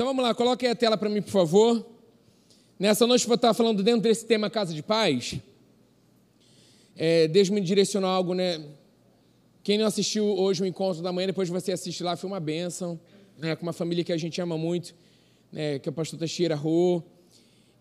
Então 0.00 0.08
vamos 0.08 0.24
lá, 0.24 0.34
coloque 0.34 0.64
aí 0.64 0.72
a 0.72 0.74
tela 0.74 0.96
para 0.96 1.10
mim, 1.10 1.20
por 1.20 1.30
favor. 1.30 1.86
Nessa 2.78 3.06
noite 3.06 3.26
vou 3.26 3.34
estar 3.34 3.52
falando 3.52 3.82
dentro 3.82 4.00
desse 4.00 4.24
tema 4.24 4.48
Casa 4.48 4.72
de 4.72 4.82
Paz. 4.82 5.38
É, 6.96 7.28
Deus 7.28 7.50
me 7.50 7.60
direcionou 7.60 8.08
algo, 8.08 8.32
né? 8.32 8.64
Quem 9.62 9.76
não 9.76 9.84
assistiu 9.84 10.24
hoje 10.24 10.62
o 10.62 10.66
encontro 10.66 11.02
da 11.02 11.12
manhã, 11.12 11.26
depois 11.26 11.50
você 11.50 11.72
assiste 11.72 12.02
lá, 12.02 12.16
foi 12.16 12.30
uma 12.30 12.40
bênção, 12.40 12.98
né? 13.36 13.54
Com 13.54 13.62
uma 13.62 13.74
família 13.74 14.02
que 14.02 14.10
a 14.10 14.16
gente 14.16 14.40
ama 14.40 14.56
muito, 14.56 14.94
né? 15.52 15.78
Que 15.78 15.90
é 15.90 15.92
o 15.92 15.92
pastor 15.92 16.18
Teixeira 16.18 16.54
Rô, 16.54 17.02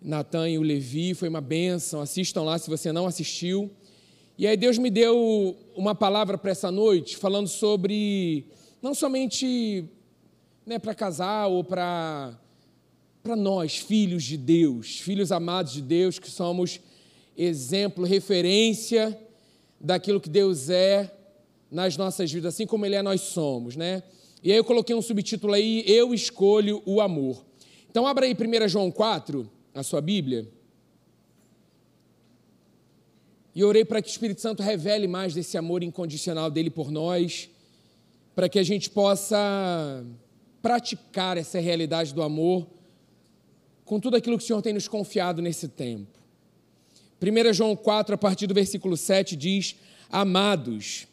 Natan 0.02 0.50
e 0.50 0.58
o 0.58 0.62
Levi, 0.62 1.14
foi 1.14 1.30
uma 1.30 1.40
bênção. 1.40 2.02
Assistam 2.02 2.44
lá 2.44 2.60
se 2.60 2.70
você 2.70 2.92
não 2.92 3.08
assistiu. 3.08 3.72
E 4.38 4.46
aí 4.46 4.58
Deus 4.58 4.78
me 4.78 4.90
deu 4.90 5.56
uma 5.74 5.96
palavra 5.96 6.38
para 6.38 6.52
essa 6.52 6.70
noite, 6.70 7.16
falando 7.16 7.48
sobre 7.48 8.46
não 8.82 8.94
somente 8.94 9.90
né, 10.70 10.78
para 10.78 10.94
casar 10.94 11.48
ou 11.48 11.64
para 11.64 12.40
para 13.24 13.36
nós, 13.36 13.78
filhos 13.78 14.24
de 14.24 14.38
Deus, 14.38 15.00
filhos 15.00 15.32
amados 15.32 15.74
de 15.74 15.82
Deus, 15.82 16.20
que 16.20 16.30
somos 16.30 16.80
exemplo, 17.36 18.06
referência 18.06 19.20
daquilo 19.80 20.22
que 20.22 20.30
Deus 20.30 20.70
é 20.70 21.12
nas 21.72 21.98
nossas 21.98 22.32
vidas, 22.32 22.54
assim 22.54 22.66
como 22.68 22.86
Ele 22.86 22.96
é, 22.96 23.02
nós 23.02 23.22
somos, 23.22 23.76
né? 23.76 24.04
E 24.44 24.52
aí 24.52 24.58
eu 24.58 24.64
coloquei 24.64 24.96
um 24.96 25.02
subtítulo 25.02 25.54
aí, 25.54 25.84
Eu 25.88 26.14
Escolho 26.14 26.82
o 26.86 27.02
Amor. 27.02 27.44
Então 27.90 28.06
abra 28.08 28.26
aí 28.26 28.34
1 28.34 28.68
João 28.70 28.92
4, 28.92 29.50
a 29.74 29.82
sua 29.82 30.00
Bíblia. 30.00 30.48
E 33.54 33.64
orei 33.64 33.84
para 33.84 34.02
que 34.02 34.08
o 34.08 34.12
Espírito 34.12 34.40
Santo 34.40 34.62
revele 34.62 35.08
mais 35.08 35.34
desse 35.34 35.58
amor 35.58 35.82
incondicional 35.84 36.50
dele 36.50 36.70
por 36.70 36.90
nós, 36.92 37.50
para 38.36 38.48
que 38.48 38.60
a 38.60 38.64
gente 38.64 38.90
possa 38.90 40.06
praticar 40.62 41.38
essa 41.38 41.60
realidade 41.60 42.14
do 42.14 42.22
amor 42.22 42.68
com 43.86 44.00
tudo 44.00 44.16
aquilo 44.16 44.38
que 44.38 44.44
o 44.44 44.48
Senhor 44.48 44.62
tem 44.62 44.74
nos 44.74 44.88
confiado 44.88 45.42
nesse 45.42 45.68
tempo. 45.68 46.20
1 47.22 47.54
João 47.54 47.76
4, 47.76 48.16
a 48.16 48.18
partir 48.18 48.48
do 48.48 48.54
versículo 48.54 48.96
7, 48.96 49.36
diz: 49.36 49.76
Amados, 50.10 51.08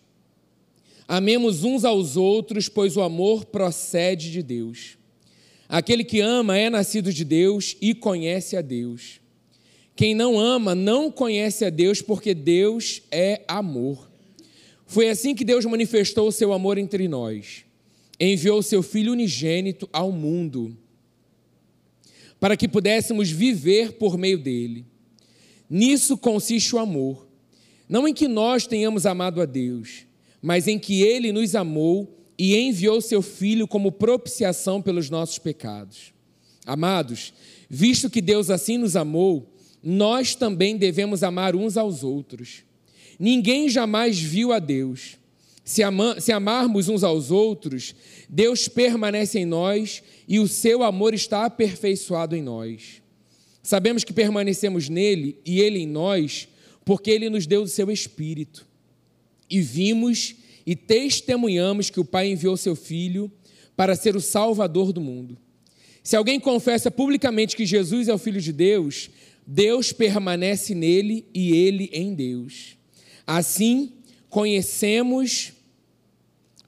amemos 1.09 1.65
uns 1.65 1.85
aos 1.85 2.17
outros, 2.17 2.69
pois 2.69 2.97
o 2.97 3.03
amor 3.03 3.47
procede 3.47 4.31
de 4.31 4.43
Deus. 4.43 4.97
Aquele 5.69 6.05
que 6.05 6.21
ama 6.21 6.57
é 6.57 6.71
nascido 6.71 7.13
de 7.13 7.25
Deus 7.25 7.77
e 7.81 7.95
conhece 7.95 8.57
a 8.57 8.61
Deus. 8.61 9.21
Quem 9.97 10.15
não 10.15 10.39
ama 10.39 10.75
não 10.75 11.11
conhece 11.11 11.65
a 11.65 11.71
Deus, 11.71 12.03
porque 12.03 12.35
Deus 12.35 13.03
é 13.11 13.43
amor. 13.49 14.09
Foi 14.87 15.09
assim 15.09 15.35
que 15.35 15.45
Deus 15.45 15.65
manifestou 15.65 16.29
o 16.29 16.33
seu 16.33 16.53
amor 16.53 16.79
entre 16.79 17.09
nós. 17.09 17.66
Enviou 18.19 18.63
seu 18.63 18.83
Filho 18.83 19.13
unigênito 19.13 19.89
ao 19.93 20.11
mundo, 20.11 20.77
para 22.41 22.57
que 22.57 22.69
pudéssemos 22.69 23.31
viver 23.31 23.93
por 23.93 24.17
meio 24.17 24.39
dele. 24.39 24.87
Nisso 25.69 26.17
consiste 26.17 26.75
o 26.75 26.79
amor, 26.79 27.27
não 27.89 28.07
em 28.07 28.15
que 28.15 28.29
nós 28.29 28.67
tenhamos 28.67 29.05
amado 29.07 29.41
a 29.41 29.45
Deus, 29.45 30.07
mas 30.41 30.69
em 30.69 30.79
que 30.79 31.03
ele 31.03 31.33
nos 31.33 31.55
amou 31.55 32.17
e 32.39 32.57
enviou 32.57 33.01
seu 33.01 33.23
Filho 33.23 33.67
como 33.67 33.93
propiciação 33.93 34.81
pelos 34.81 35.11
nossos 35.11 35.39
pecados. 35.39 36.13
Amados, 36.65 37.33
visto 37.69 38.11
que 38.11 38.21
Deus 38.21 38.51
assim 38.51 38.77
nos 38.79 38.97
amou, 38.97 39.53
nós 39.83 40.35
também 40.35 40.77
devemos 40.77 41.23
amar 41.23 41.55
uns 41.55 41.77
aos 41.77 42.03
outros. 42.03 42.65
Ninguém 43.19 43.69
jamais 43.69 44.19
viu 44.19 44.53
a 44.53 44.59
Deus. 44.59 45.17
Se, 45.67 45.83
ama, 45.83 46.21
se, 46.21 46.31
amarmos 46.31 46.89
uns 46.89 47.03
aos 47.03 47.33
outros, 47.33 47.93
Deus 48.29 48.69
permanece 48.69 49.41
em 49.41 49.45
nós 49.45 50.01
e 50.29 50.39
o 50.39 50.47
seu 50.47 50.85
amor 50.85 51.13
está 51.13 51.45
aperfeiçoado 51.45 52.37
em 52.37 52.43
nós. 52.43 53.03
Sabemos 53.65 54.05
que 54.05 54.13
permanecemos 54.13 54.89
nele 54.89 55.41
e 55.45 55.61
ele 55.61 55.81
em 55.81 55.87
nós, 55.89 56.47
porque 56.85 57.11
ele 57.11 57.29
nos 57.29 57.49
deu 57.49 57.63
o 57.63 57.67
seu 57.67 57.91
Espírito. 57.91 58.65
E 59.51 59.61
vimos 59.61 60.37
e 60.65 60.77
testemunhamos 60.77 61.91
que 61.91 61.99
o 61.99 62.05
Pai 62.05 62.29
enviou 62.29 62.57
seu 62.57 62.77
Filho 62.77 63.29
para 63.77 63.97
ser 63.97 64.15
o 64.15 64.21
Salvador 64.21 64.93
do 64.93 65.01
mundo. 65.01 65.37
Se 66.01 66.15
alguém 66.15 66.39
confessa 66.39 66.93
publicamente 66.93 67.57
que 67.57 67.67
Jesus 67.67 68.07
é 68.07 68.15
o 68.15 68.19
Filho 68.19 68.41
de 68.41 68.53
Deus, 68.53 69.11
Deus 69.45 69.93
permanece 69.93 70.77
nele 70.77 71.27
e 71.35 71.51
ele 71.57 71.91
em 71.93 72.15
Deus. 72.15 72.77
Assim, 73.27 73.93
conhecemos 74.31 75.56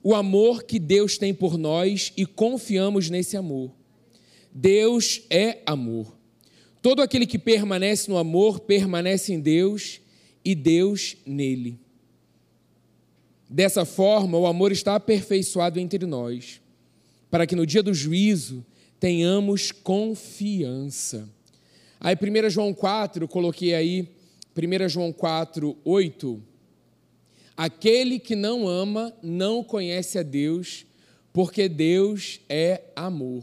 o 0.02 0.14
amor 0.14 0.62
que 0.62 0.78
Deus 0.78 1.18
tem 1.18 1.34
por 1.34 1.58
nós 1.58 2.12
e 2.16 2.24
confiamos 2.24 3.10
nesse 3.10 3.36
amor. 3.36 3.72
Deus 4.52 5.22
é 5.30 5.58
amor. 5.66 6.16
Todo 6.80 7.02
aquele 7.02 7.26
que 7.26 7.38
permanece 7.38 8.10
no 8.10 8.16
amor 8.16 8.60
permanece 8.60 9.32
em 9.32 9.40
Deus 9.40 10.00
e 10.44 10.54
Deus 10.54 11.16
nele. 11.26 11.78
Dessa 13.50 13.84
forma, 13.84 14.38
o 14.38 14.46
amor 14.46 14.72
está 14.72 14.94
aperfeiçoado 14.94 15.80
entre 15.80 16.04
nós, 16.06 16.60
para 17.30 17.46
que 17.46 17.56
no 17.56 17.66
dia 17.66 17.82
do 17.82 17.94
juízo 17.94 18.64
tenhamos 19.00 19.72
confiança. 19.72 21.28
Aí 22.00 22.14
1 22.14 22.50
João 22.50 22.72
4, 22.74 23.24
eu 23.24 23.28
coloquei 23.28 23.74
aí, 23.74 24.08
1 24.56 24.88
João 24.88 25.12
4, 25.12 25.76
8. 25.84 26.42
Aquele 27.58 28.20
que 28.20 28.36
não 28.36 28.68
ama 28.68 29.12
não 29.20 29.64
conhece 29.64 30.16
a 30.16 30.22
Deus, 30.22 30.86
porque 31.32 31.68
Deus 31.68 32.38
é 32.48 32.82
amor. 32.94 33.42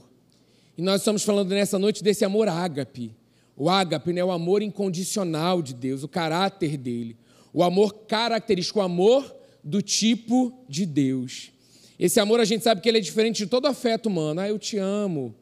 E 0.77 0.81
nós 0.81 1.01
estamos 1.01 1.21
falando 1.23 1.49
nessa 1.49 1.77
noite 1.77 2.01
desse 2.01 2.23
amor 2.23 2.47
ágape. 2.47 3.13
O 3.57 3.69
ágape 3.69 4.13
né, 4.13 4.21
é 4.21 4.23
o 4.25 4.31
amor 4.31 4.61
incondicional 4.61 5.61
de 5.61 5.73
Deus, 5.73 6.01
o 6.01 6.07
caráter 6.07 6.77
dele. 6.77 7.17
O 7.51 7.61
amor 7.61 8.05
característico, 8.07 8.79
o 8.79 8.83
amor 8.83 9.35
do 9.61 9.81
tipo 9.81 10.63
de 10.69 10.85
Deus. 10.85 11.51
Esse 11.99 12.17
amor 12.17 12.39
a 12.39 12.45
gente 12.45 12.63
sabe 12.63 12.79
que 12.79 12.87
ele 12.87 12.99
é 12.99 13.01
diferente 13.01 13.39
de 13.39 13.47
todo 13.47 13.65
afeto 13.65 14.05
humano. 14.05 14.39
Ah, 14.39 14.47
eu 14.47 14.57
te 14.57 14.77
amo, 14.77 15.35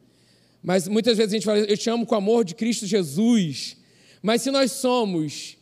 mas 0.60 0.88
muitas 0.88 1.16
vezes 1.16 1.32
a 1.32 1.36
gente 1.36 1.46
fala, 1.46 1.58
eu 1.60 1.78
te 1.78 1.88
amo 1.88 2.04
com 2.04 2.16
o 2.16 2.18
amor 2.18 2.44
de 2.44 2.56
Cristo 2.56 2.88
Jesus. 2.88 3.76
Mas 4.20 4.42
se 4.42 4.50
nós 4.50 4.72
somos 4.72 5.56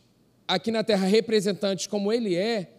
aqui 0.47 0.71
na 0.71 0.83
terra 0.83 1.05
representantes 1.05 1.85
como 1.85 2.11
Ele 2.11 2.33
é, 2.33 2.73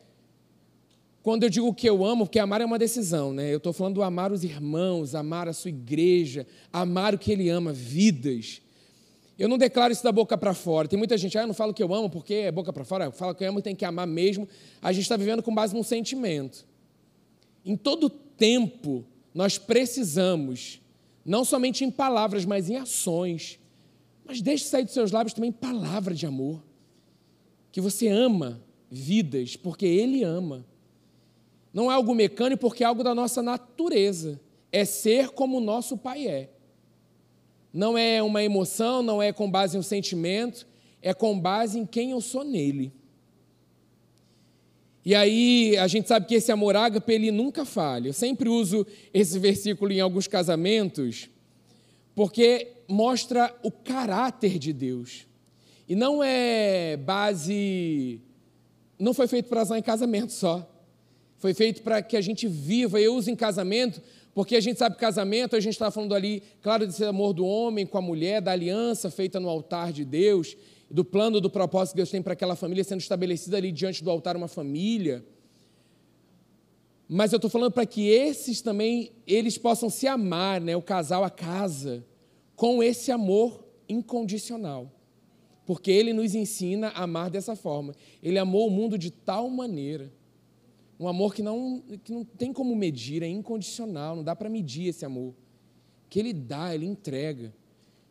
quando 1.25 1.45
eu 1.45 1.49
digo 1.49 1.73
que 1.73 1.89
eu 1.89 2.05
amo, 2.05 2.27
porque 2.27 2.39
amar 2.39 2.61
é 2.61 2.67
uma 2.67 2.79
decisão, 2.79 3.33
né? 3.33 3.51
Eu 3.51 3.57
estou 3.57 3.73
falando 3.73 3.95
do 3.95 4.03
amar 4.03 4.31
os 4.31 4.45
irmãos, 4.45 5.15
amar 5.15 5.49
a 5.49 5.55
sua 5.55 5.71
igreja, 5.71 6.47
amar 6.71 7.15
o 7.15 7.19
que 7.19 7.33
Ele 7.33 7.49
ama, 7.49 7.73
vidas. 7.73 8.61
Eu 9.39 9.49
não 9.49 9.57
declaro 9.57 9.91
isso 9.91 10.05
da 10.05 10.13
boca 10.13 10.37
para 10.37 10.53
fora. 10.53 10.87
Tem 10.87 10.99
muita 10.99 11.17
gente, 11.17 11.39
ah, 11.39 11.41
eu 11.41 11.47
não 11.47 11.55
falo 11.55 11.73
que 11.73 11.83
eu 11.83 11.95
amo 11.95 12.11
porque 12.11 12.35
é 12.35 12.53
boca 12.53 12.71
para 12.75 12.85
fora. 12.85 13.07
Eu 13.07 13.11
falo 13.11 13.35
que 13.35 13.43
eu 13.43 13.49
amo 13.49 13.63
tem 13.63 13.75
que 13.75 13.87
amar 13.87 14.07
mesmo. 14.07 14.47
A 14.83 14.93
gente 14.93 15.05
está 15.05 15.17
vivendo 15.17 15.43
com 15.43 15.55
base 15.55 15.75
num 15.75 15.83
sentimento. 15.83 16.67
Em 17.65 17.75
todo 17.75 18.11
tempo, 18.11 19.03
nós 19.33 19.57
precisamos 19.57 20.79
não 21.25 21.43
somente 21.43 21.87
em 21.87 21.91
palavras, 21.91 22.45
mas 22.45 22.69
em 22.69 22.77
ações. 22.77 23.59
Mas 24.27 24.43
deixe 24.43 24.67
sair 24.67 24.85
dos 24.85 24.93
seus 24.93 25.11
lábios 25.11 25.33
também 25.33 25.51
palavra 25.51 26.15
de 26.15 26.27
amor. 26.27 26.63
Que 27.73 27.81
você 27.81 28.09
ama 28.09 28.63
vidas, 28.91 29.57
porque 29.57 29.87
Ele 29.87 30.23
ama. 30.23 30.67
Não 31.75 31.91
é 31.91 31.95
algo 31.95 32.15
mecânico, 32.15 32.61
porque 32.61 32.85
é 32.85 32.87
algo 32.87 33.03
da 33.03 33.13
nossa 33.13 33.43
natureza. 33.43 34.41
É 34.71 34.85
ser 34.85 35.31
como 35.31 35.59
o 35.59 35.61
nosso 35.61 35.99
Pai 35.99 36.29
é. 36.29 36.51
Não 37.73 37.99
é 37.99 38.23
uma 38.23 38.45
emoção, 38.45 39.03
não 39.03 39.21
é 39.21 39.33
com 39.33 39.51
base 39.51 39.77
em 39.77 39.81
um 39.81 39.83
sentimento, 39.83 40.65
é 41.03 41.13
com 41.13 41.39
base 41.39 41.77
em 41.77 41.85
quem 41.85 42.13
eu 42.13 42.21
sou 42.21 42.45
nele. 42.45 42.93
E 45.05 45.17
aí 45.17 45.77
a 45.77 45.89
gente 45.89 46.07
sabe 46.07 46.27
que 46.27 46.37
esse 46.37 46.53
amor 46.53 46.77
ágape 46.77 47.13
ele 47.13 47.33
nunca 47.33 47.65
falha. 47.65 48.09
Eu 48.09 48.13
sempre 48.13 48.49
uso 48.49 48.87
esse 49.13 49.37
versículo 49.41 49.91
em 49.91 50.01
alguns 50.01 50.29
casamentos, 50.29 51.29
porque 52.15 52.73
mostra 52.89 53.53
o 53.65 53.71
caráter 53.73 54.61
de 54.61 54.73
Deus. 54.73 55.27
E 55.89 55.97
não 55.97 56.23
é 56.23 56.97
base. 56.97 58.21
Não 58.97 59.13
foi 59.13 59.27
feito 59.27 59.49
para 59.49 59.63
usar 59.63 59.77
em 59.77 59.83
casamento 59.83 60.33
só. 60.33 60.71
Foi 61.45 61.53
feito 61.53 61.83
para 61.83 62.01
que 62.01 62.17
a 62.17 62.23
gente 62.23 62.49
viva. 62.49 62.99
Eu 62.99 63.15
uso 63.15 63.31
em 63.31 63.37
casamento, 63.37 64.01
porque 64.33 64.57
a 64.57 64.61
gente 64.63 64.79
sabe 64.79 64.97
casamento, 64.97 65.55
a 65.55 65.61
gente 65.61 65.75
está 65.75 65.91
falando 65.91 66.15
ali, 66.15 66.43
claro, 66.63 66.87
desse 66.87 67.05
amor 67.05 67.35
do 67.35 67.45
homem 67.45 67.85
com 67.85 67.99
a 67.99 68.01
mulher, 68.01 68.41
da 68.41 68.51
aliança 68.51 69.11
feita 69.11 69.39
no 69.39 69.51
altar 69.51 69.93
de 69.93 70.07
Deus 70.07 70.57
do 70.91 71.05
plano, 71.05 71.43
do 71.43 71.51
propósito 71.51 71.93
que 71.93 71.97
Deus 71.99 72.11
tem 72.11 72.23
para 72.23 72.33
aquela 72.33 72.57
família 72.57 72.83
sendo 72.83 73.01
estabelecida 73.01 73.59
ali 73.59 73.73
diante 73.73 74.03
do 74.03 74.11
altar 74.11 74.39
uma 74.39 74.49
família. 74.49 75.23
Mas 77.07 77.31
eu 77.31 77.37
estou 77.37 77.51
falando 77.51 77.73
para 77.73 77.85
que 77.85 78.09
esses 78.09 78.63
também, 78.63 79.13
eles 79.27 79.59
possam 79.59 79.91
se 79.91 80.07
amar, 80.07 80.63
né? 80.63 80.75
o 80.75 80.81
casal, 80.81 81.25
a 81.25 81.31
casa, 81.31 82.03
com 82.57 82.83
esse 82.83 83.13
amor 83.13 83.63
incondicional. 83.87 84.91
Porque 85.67 85.91
ele 85.91 86.15
nos 86.15 86.35
ensina 86.35 86.89
a 86.89 87.03
amar 87.03 87.29
dessa 87.29 87.55
forma. 87.55 87.95
Ele 88.23 88.39
amou 88.39 88.67
o 88.67 88.71
mundo 88.71 88.97
de 88.97 89.11
tal 89.11 89.51
maneira. 89.51 90.11
Um 90.99 91.09
amor 91.09 91.35
que 91.35 91.43
não, 91.43 91.83
que 92.05 92.13
não 92.13 92.25
tem 92.25 92.53
como 92.53 92.75
medir, 92.77 93.23
é 93.23 93.29
incondicional, 93.29 94.17
não 94.17 94.23
dá 94.23 94.37
para 94.37 94.49
medir 94.49 94.89
esse 94.89 95.05
amor 95.05 95.35
que 96.15 96.21
ele 96.21 96.33
dá, 96.33 96.73
ele 96.73 96.87
entrega. 96.87 97.53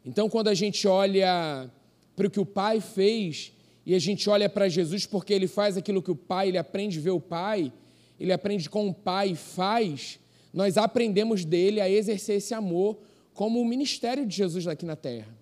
Então, 0.06 0.30
quando 0.30 0.50
a 0.50 0.54
gente 0.54 0.86
olha 0.86 1.72
para 2.18 2.28
o 2.28 2.30
que 2.30 2.40
o 2.40 2.46
Pai 2.46 2.82
fez 2.82 3.54
e 3.86 3.96
a 3.96 4.00
gente 4.00 4.30
olha 4.30 4.50
para 4.50 4.68
Jesus 4.68 5.06
porque 5.06 5.34
ele 5.34 5.48
faz 5.48 5.78
aquilo 5.78 6.02
que 6.02 6.12
o 6.12 6.16
Pai, 6.16 6.50
ele 6.50 6.58
aprende 6.58 7.00
a 7.00 7.02
ver 7.02 7.12
o 7.12 7.22
Pai, 7.22 7.72
ele 8.20 8.34
aprende 8.34 8.70
com 8.70 8.90
o 8.90 8.94
Pai 8.94 9.36
faz, 9.36 10.20
nós 10.54 10.78
aprendemos 10.78 11.46
dele 11.46 11.80
a 11.80 11.90
exercer 11.90 12.36
esse 12.40 12.54
amor 12.54 12.98
como 13.34 13.62
o 13.62 13.66
ministério 13.66 14.26
de 14.26 14.36
Jesus 14.36 14.68
aqui 14.68 14.86
na 14.86 14.98
terra. 14.98 15.34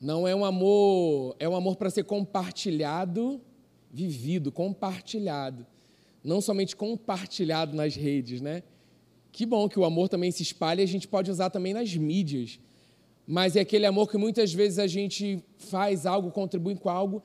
Não 0.00 0.28
é 0.28 0.34
um 0.34 0.44
amor, 0.44 1.34
é 1.40 1.48
um 1.48 1.56
amor 1.56 1.74
para 1.74 1.90
ser 1.90 2.04
compartilhado, 2.04 3.40
vivido, 3.92 4.50
compartilhado. 4.50 5.66
Não 6.24 6.40
somente 6.40 6.74
compartilhado 6.74 7.76
nas 7.76 7.94
redes, 7.94 8.40
né? 8.40 8.62
Que 9.30 9.44
bom 9.44 9.68
que 9.68 9.78
o 9.78 9.84
amor 9.84 10.08
também 10.08 10.30
se 10.30 10.42
espalha 10.42 10.82
a 10.82 10.86
gente 10.86 11.06
pode 11.06 11.30
usar 11.30 11.50
também 11.50 11.74
nas 11.74 11.94
mídias. 11.94 12.58
Mas 13.26 13.56
é 13.56 13.60
aquele 13.60 13.86
amor 13.86 14.10
que 14.10 14.16
muitas 14.16 14.52
vezes 14.52 14.78
a 14.78 14.86
gente 14.86 15.42
faz 15.56 16.06
algo, 16.06 16.30
contribui 16.30 16.74
com 16.74 16.88
algo 16.88 17.22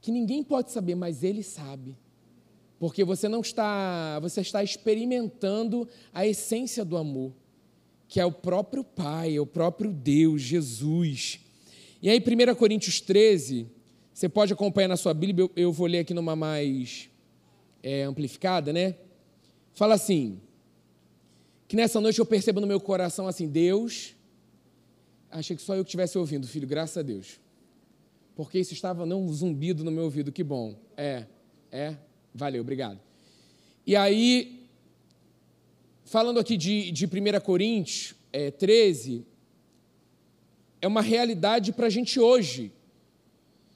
que 0.00 0.12
ninguém 0.12 0.42
pode 0.42 0.70
saber, 0.70 0.94
mas 0.94 1.22
ele 1.24 1.42
sabe. 1.42 1.96
Porque 2.78 3.04
você 3.04 3.28
não 3.28 3.40
está, 3.40 4.18
você 4.20 4.40
está 4.40 4.62
experimentando 4.62 5.88
a 6.12 6.26
essência 6.26 6.84
do 6.84 6.96
amor, 6.96 7.32
que 8.06 8.20
é 8.20 8.26
o 8.26 8.32
próprio 8.32 8.84
Pai, 8.84 9.36
é 9.36 9.40
o 9.40 9.46
próprio 9.46 9.92
Deus, 9.92 10.42
Jesus. 10.42 11.40
E 12.02 12.10
aí, 12.10 12.18
1 12.18 12.54
Coríntios 12.56 13.00
13, 13.00 13.66
você 14.14 14.28
pode 14.28 14.52
acompanhar 14.52 14.86
na 14.86 14.96
sua 14.96 15.12
Bíblia, 15.12 15.50
eu 15.56 15.72
vou 15.72 15.88
ler 15.88 15.98
aqui 15.98 16.14
numa 16.14 16.36
mais 16.36 17.10
é, 17.82 18.04
amplificada, 18.04 18.72
né? 18.72 18.94
Fala 19.72 19.94
assim: 19.94 20.40
que 21.66 21.74
nessa 21.74 22.00
noite 22.00 22.20
eu 22.20 22.24
percebo 22.24 22.60
no 22.60 22.66
meu 22.66 22.78
coração 22.78 23.26
assim, 23.26 23.48
Deus, 23.48 24.14
achei 25.28 25.56
que 25.56 25.62
só 25.62 25.74
eu 25.74 25.82
que 25.82 25.88
estivesse 25.88 26.16
ouvindo, 26.16 26.46
filho, 26.46 26.66
graças 26.66 26.96
a 26.96 27.02
Deus. 27.02 27.40
Porque 28.36 28.56
isso 28.60 28.72
estava 28.72 29.04
não 29.04 29.24
um 29.24 29.32
zumbido 29.32 29.82
no 29.82 29.90
meu 29.90 30.04
ouvido, 30.04 30.30
que 30.30 30.44
bom. 30.44 30.76
É, 30.96 31.26
é, 31.72 31.96
valeu, 32.32 32.60
obrigado. 32.60 33.00
E 33.84 33.96
aí, 33.96 34.64
falando 36.04 36.38
aqui 36.38 36.56
de, 36.56 36.92
de 36.92 37.06
1 37.06 37.40
Coríntios 37.40 38.14
é, 38.32 38.52
13, 38.52 39.26
é 40.80 40.86
uma 40.86 41.02
realidade 41.02 41.72
para 41.72 41.88
a 41.88 41.90
gente 41.90 42.20
hoje 42.20 42.72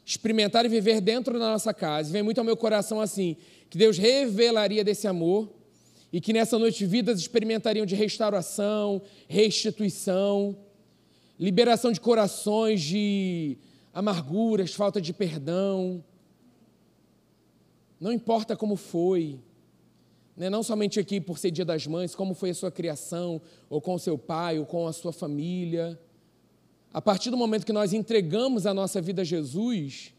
experimentar 0.09 0.65
e 0.65 0.69
viver 0.69 1.03
dentro 1.03 1.39
da 1.39 1.51
nossa 1.51 1.75
casa. 1.75 2.11
Vem 2.11 2.23
muito 2.23 2.39
ao 2.39 2.45
meu 2.45 2.57
coração 2.57 2.99
assim, 2.99 3.37
que 3.69 3.77
Deus 3.77 3.99
revelaria 3.99 4.83
desse 4.83 5.07
amor 5.07 5.53
e 6.11 6.19
que 6.19 6.33
nessa 6.33 6.59
noite 6.59 6.87
vidas 6.87 7.21
experimentariam 7.21 7.85
de 7.85 7.95
restauração, 7.95 9.03
restituição, 9.29 10.57
liberação 11.39 11.93
de 11.93 12.01
corações 12.01 12.81
de 12.81 13.59
amarguras, 13.93 14.73
falta 14.73 14.99
de 14.99 15.13
perdão. 15.13 16.03
Não 18.01 18.11
importa 18.11 18.57
como 18.57 18.77
foi, 18.77 19.39
né? 20.35 20.49
não 20.49 20.63
somente 20.63 20.99
aqui 20.99 21.21
por 21.21 21.37
ser 21.39 21.51
dia 21.51 21.67
das 21.67 21.87
mães, 21.87 22.15
como 22.15 22.33
foi 22.33 22.49
a 22.51 22.55
sua 22.55 22.71
criação, 22.71 23.43
ou 23.69 23.79
com 23.79 23.93
o 23.93 23.99
seu 23.99 24.17
pai, 24.17 24.59
ou 24.59 24.65
com 24.65 24.87
a 24.87 24.93
sua 24.95 25.13
família. 25.13 26.01
A 26.93 27.03
partir 27.03 27.31
do 27.31 27.37
momento 27.37 27.67
que 27.67 27.73
nós 27.73 27.93
entregamos 27.93 28.67
a 28.67 28.73
nossa 28.73 29.01
vida 29.01 29.23
a 29.23 29.25
Jesus, 29.25 30.15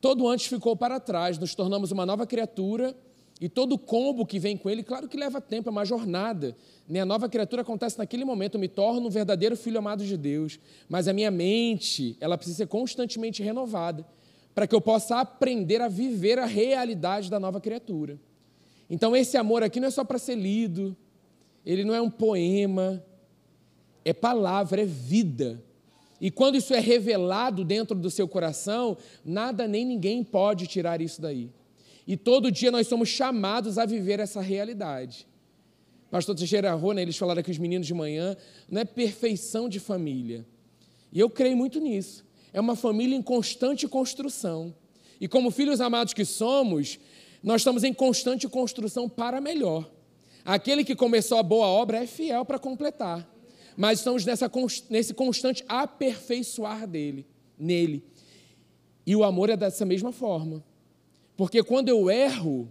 todo 0.00 0.26
antes 0.28 0.46
ficou 0.46 0.76
para 0.76 0.98
trás, 0.98 1.38
nos 1.38 1.54
tornamos 1.54 1.92
uma 1.92 2.04
nova 2.04 2.26
criatura 2.26 2.96
e 3.40 3.48
todo 3.48 3.74
o 3.74 3.78
combo 3.78 4.26
que 4.26 4.38
vem 4.40 4.56
com 4.56 4.68
ele, 4.68 4.82
claro 4.82 5.08
que 5.08 5.16
leva 5.16 5.40
tempo, 5.40 5.68
é 5.68 5.72
uma 5.72 5.84
jornada. 5.84 6.56
Né? 6.88 7.00
A 7.00 7.06
nova 7.06 7.28
criatura 7.28 7.62
acontece 7.62 7.96
naquele 7.96 8.24
momento, 8.24 8.56
eu 8.56 8.60
me 8.60 8.66
torno 8.66 9.06
um 9.06 9.10
verdadeiro 9.10 9.56
filho 9.56 9.78
amado 9.78 10.04
de 10.04 10.16
Deus. 10.16 10.58
Mas 10.88 11.06
a 11.06 11.12
minha 11.12 11.30
mente, 11.30 12.16
ela 12.20 12.36
precisa 12.36 12.58
ser 12.58 12.66
constantemente 12.66 13.42
renovada, 13.42 14.04
para 14.54 14.66
que 14.66 14.74
eu 14.74 14.80
possa 14.80 15.20
aprender 15.20 15.80
a 15.80 15.86
viver 15.86 16.36
a 16.40 16.46
realidade 16.46 17.30
da 17.30 17.38
nova 17.38 17.60
criatura. 17.60 18.18
Então, 18.90 19.14
esse 19.14 19.36
amor 19.36 19.62
aqui 19.62 19.78
não 19.78 19.86
é 19.86 19.90
só 19.90 20.02
para 20.02 20.18
ser 20.18 20.34
lido, 20.34 20.96
ele 21.64 21.84
não 21.84 21.94
é 21.94 22.00
um 22.00 22.10
poema, 22.10 23.04
é 24.04 24.12
palavra, 24.12 24.82
é 24.82 24.86
vida. 24.86 25.62
E 26.20 26.30
quando 26.30 26.56
isso 26.56 26.74
é 26.74 26.80
revelado 26.80 27.64
dentro 27.64 27.96
do 27.96 28.10
seu 28.10 28.26
coração, 28.26 28.96
nada 29.24 29.68
nem 29.68 29.84
ninguém 29.84 30.24
pode 30.24 30.66
tirar 30.66 31.00
isso 31.00 31.20
daí. 31.20 31.50
E 32.06 32.16
todo 32.16 32.50
dia 32.50 32.70
nós 32.70 32.86
somos 32.86 33.08
chamados 33.08 33.78
a 33.78 33.86
viver 33.86 34.18
essa 34.18 34.40
realidade. 34.40 35.26
Pastor 36.10 36.34
Teixeira 36.34 36.72
Rona, 36.72 37.02
eles 37.02 37.16
falaram 37.16 37.40
aqui 37.40 37.50
os 37.50 37.58
meninos 37.58 37.86
de 37.86 37.94
manhã, 37.94 38.36
não 38.68 38.80
é 38.80 38.84
perfeição 38.84 39.68
de 39.68 39.78
família. 39.78 40.44
E 41.12 41.20
eu 41.20 41.28
creio 41.28 41.56
muito 41.56 41.78
nisso. 41.78 42.24
É 42.52 42.60
uma 42.60 42.74
família 42.74 43.14
em 43.14 43.22
constante 43.22 43.86
construção. 43.86 44.74
E 45.20 45.28
como 45.28 45.50
filhos 45.50 45.80
amados 45.80 46.14
que 46.14 46.24
somos, 46.24 46.98
nós 47.42 47.60
estamos 47.60 47.84
em 47.84 47.92
constante 47.92 48.48
construção 48.48 49.08
para 49.08 49.40
melhor. 49.40 49.88
Aquele 50.44 50.82
que 50.82 50.96
começou 50.96 51.38
a 51.38 51.42
boa 51.42 51.66
obra 51.66 51.98
é 51.98 52.06
fiel 52.06 52.44
para 52.44 52.58
completar 52.58 53.37
mas 53.78 54.00
estamos 54.00 54.24
nessa, 54.24 54.50
nesse 54.90 55.14
constante 55.14 55.64
aperfeiçoar 55.68 56.84
dele, 56.84 57.24
nele. 57.56 58.02
E 59.06 59.14
o 59.14 59.22
amor 59.22 59.50
é 59.50 59.56
dessa 59.56 59.84
mesma 59.84 60.10
forma. 60.10 60.64
Porque 61.36 61.62
quando 61.62 61.88
eu 61.88 62.10
erro, 62.10 62.68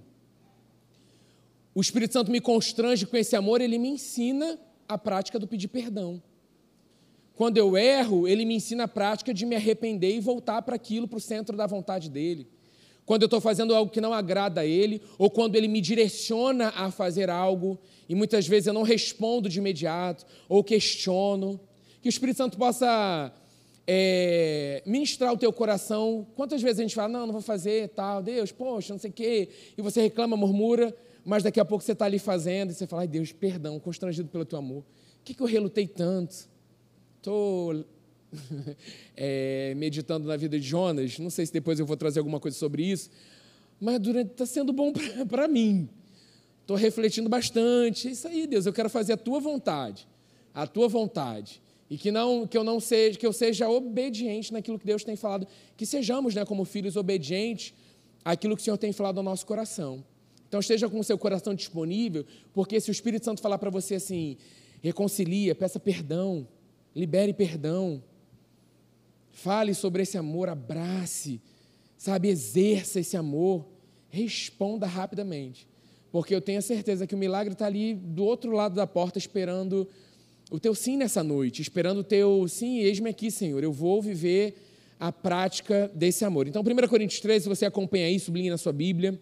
o 1.74 1.80
Espírito 1.80 2.12
Santo 2.12 2.30
me 2.30 2.42
constrange 2.42 3.06
com 3.06 3.16
esse 3.16 3.38
amor, 3.38 3.62
ele 3.62 3.78
me 3.78 3.88
ensina 3.88 4.60
a 4.86 4.98
prática 4.98 5.40
do 5.40 5.48
pedir 5.48 5.70
perdão. 5.70 6.22
Quando 7.36 7.56
eu 7.56 7.78
erro, 7.78 8.28
ele 8.28 8.44
me 8.44 8.56
ensina 8.56 8.84
a 8.84 8.88
prática 8.88 9.34
de 9.34 9.46
me 9.46 9.56
arrepender 9.56 10.14
e 10.14 10.20
voltar 10.20 10.62
para 10.62 10.76
aquilo, 10.76 11.08
para 11.08 11.18
o 11.18 11.22
centro 11.22 11.56
da 11.56 11.66
vontade 11.66 12.10
dele. 12.10 12.50
Quando 13.08 13.22
eu 13.22 13.28
estou 13.28 13.40
fazendo 13.40 13.74
algo 13.74 13.90
que 13.90 14.02
não 14.02 14.12
agrada 14.12 14.60
a 14.60 14.66
ele, 14.66 15.02
ou 15.18 15.32
quando 15.32 15.56
ele 15.56 15.70
me 15.70 15.80
direciona 15.80 16.74
a 16.76 16.92
fazer 16.92 17.30
algo 17.30 17.80
e 18.10 18.14
muitas 18.14 18.46
vezes 18.46 18.68
eu 18.68 18.74
não 18.74 18.82
respondo 18.84 19.48
de 19.48 19.60
imediato 19.60 20.26
ou 20.50 20.62
questiono. 20.62 21.58
Que 22.02 22.10
o 22.10 22.12
Espírito 22.12 22.36
Santo 22.36 22.58
possa 22.58 23.32
é, 23.88 24.84
ministrar 24.86 25.32
o 25.32 25.38
teu 25.38 25.54
coração. 25.54 26.28
Quantas 26.36 26.62
vezes 26.62 26.80
a 26.80 26.84
gente 26.84 26.96
fala, 26.96 27.08
não, 27.08 27.26
não 27.28 27.32
vou 27.32 27.42
fazer, 27.42 27.88
tal, 27.96 28.22
Deus, 28.22 28.52
poxa, 28.52 28.94
não 28.94 29.00
sei 29.00 29.10
o 29.10 29.14
quê, 29.14 29.50
e 29.78 29.82
você 29.82 30.02
reclama, 30.02 30.36
murmura, 30.36 30.94
mas 31.24 31.44
daqui 31.44 31.62
a 31.62 31.66
pouco 31.66 31.86
você 31.86 31.94
está 31.94 32.04
ali 32.04 32.20
fazendo 32.20 32.72
e 32.72 32.74
você 32.74 32.86
fala, 32.86 33.04
ai 33.04 33.08
Deus, 33.08 33.32
perdão, 33.32 33.80
constrangido 33.80 34.28
pelo 34.28 34.44
teu 34.44 34.60
amor. 34.60 34.80
O 34.80 35.24
que, 35.24 35.34
que 35.34 35.42
eu 35.42 35.48
relutei 35.48 35.88
tanto? 35.88 36.50
Estou 37.16 37.86
é, 39.16 39.74
meditando 39.76 40.28
na 40.28 40.36
vida 40.36 40.60
de 40.60 40.68
Jonas, 40.68 41.18
não 41.20 41.30
sei 41.30 41.46
se 41.46 41.54
depois 41.54 41.80
eu 41.80 41.86
vou 41.86 41.98
trazer 41.98 42.20
alguma 42.20 42.40
coisa 42.40 42.58
sobre 42.58 42.84
isso, 42.84 43.10
mas 43.80 44.02
está 44.06 44.46
sendo 44.46 44.74
bom 44.74 44.92
para 45.28 45.48
mim. 45.50 45.90
Estou 46.62 46.76
refletindo 46.76 47.30
bastante. 47.30 48.10
Isso 48.10 48.28
aí, 48.28 48.46
Deus, 48.46 48.66
eu 48.66 48.74
quero 48.74 48.90
fazer 48.90 49.14
a 49.14 49.18
tua 49.18 49.40
vontade. 49.40 50.08
A 50.54 50.68
tua 50.68 50.90
vontade. 50.90 51.62
E 51.90 51.98
que 51.98 52.12
não 52.12 52.46
que 52.46 52.58
eu 52.58 52.64
não 52.64 52.80
seja, 52.80 53.18
que 53.18 53.26
eu 53.26 53.32
seja 53.32 53.70
obediente 53.70 54.52
naquilo 54.52 54.78
que 54.78 54.86
Deus 54.86 55.04
tem 55.04 55.16
falado, 55.16 55.48
que 55.78 55.86
sejamos, 55.86 56.36
né, 56.36 56.44
como 56.44 56.66
filhos 56.66 56.98
obedientes 56.98 57.74
àquilo 58.26 58.56
que 58.56 58.62
o 58.62 58.66
Senhor 58.66 58.78
tem 58.78 58.92
falado 58.92 59.20
ao 59.20 59.24
nosso 59.24 59.46
coração. 59.46 60.04
Então 60.48 60.60
esteja 60.60 60.90
com 60.90 61.00
o 61.00 61.04
seu 61.04 61.18
coração 61.18 61.54
disponível, 61.54 62.26
porque 62.54 62.80
se 62.82 62.90
o 62.90 62.92
Espírito 62.92 63.24
Santo 63.24 63.42
falar 63.42 63.58
para 63.58 63.70
você 63.70 63.96
assim, 63.96 64.38
reconcilia, 64.82 65.56
peça 65.56 65.80
perdão, 65.80 66.46
libere 66.94 67.34
perdão, 67.34 68.04
fale 69.40 69.74
sobre 69.74 70.04
esse 70.04 70.18
amor, 70.18 70.50
abrace, 70.50 71.42
sabe, 71.98 72.30
exerça 72.30 73.00
esse 73.00 73.16
amor, 73.16 73.68
responda 74.10 74.86
rapidamente 74.86 75.68
porque 76.12 76.34
eu 76.34 76.42
tenho 76.42 76.60
a 76.60 76.62
certeza 76.62 77.06
que 77.06 77.16
o 77.16 77.18
milagre 77.18 77.54
está 77.54 77.66
ali 77.66 77.94
do 77.94 78.24
outro 78.24 78.52
lado 78.52 78.76
da 78.76 78.88
porta 78.88 79.18
esperando 79.18 79.88
o 80.50 80.60
teu 80.60 80.74
sim 80.74 80.96
nessa 80.98 81.24
noite, 81.24 81.62
esperando 81.62 82.00
o 82.00 82.04
teu 82.04 82.48
sim, 82.48 82.80
eis-me 82.80 83.10
aqui, 83.10 83.30
Senhor, 83.30 83.62
eu 83.64 83.72
vou 83.72 84.02
viver 84.02 84.56
a 85.00 85.12
prática 85.12 85.92
desse 85.94 86.24
amor. 86.24 86.48
Então, 86.48 86.64
1 86.64 86.88
Coríntios 86.88 87.20
13, 87.20 87.44
se 87.44 87.50
você 87.50 87.66
acompanha 87.66 88.08
aí, 88.08 88.20
sublinhe 88.20 88.50
na 88.50 88.58
sua 88.58 88.72
Bíblia. 88.72 89.20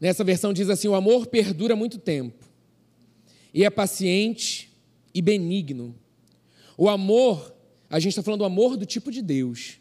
Nessa 0.00 0.24
versão 0.24 0.52
diz 0.52 0.68
assim: 0.68 0.88
o 0.88 0.94
amor 0.94 1.26
perdura 1.26 1.76
muito 1.76 1.98
tempo 1.98 2.44
e 3.54 3.64
é 3.64 3.70
paciente 3.70 4.68
e 5.14 5.22
benigno. 5.22 5.94
O 6.76 6.88
amor, 6.88 7.54
a 7.92 8.00
gente 8.00 8.10
está 8.10 8.22
falando 8.24 8.40
do 8.40 8.44
amor 8.44 8.76
do 8.76 8.84
tipo 8.84 9.12
de 9.12 9.22
Deus. 9.22 9.78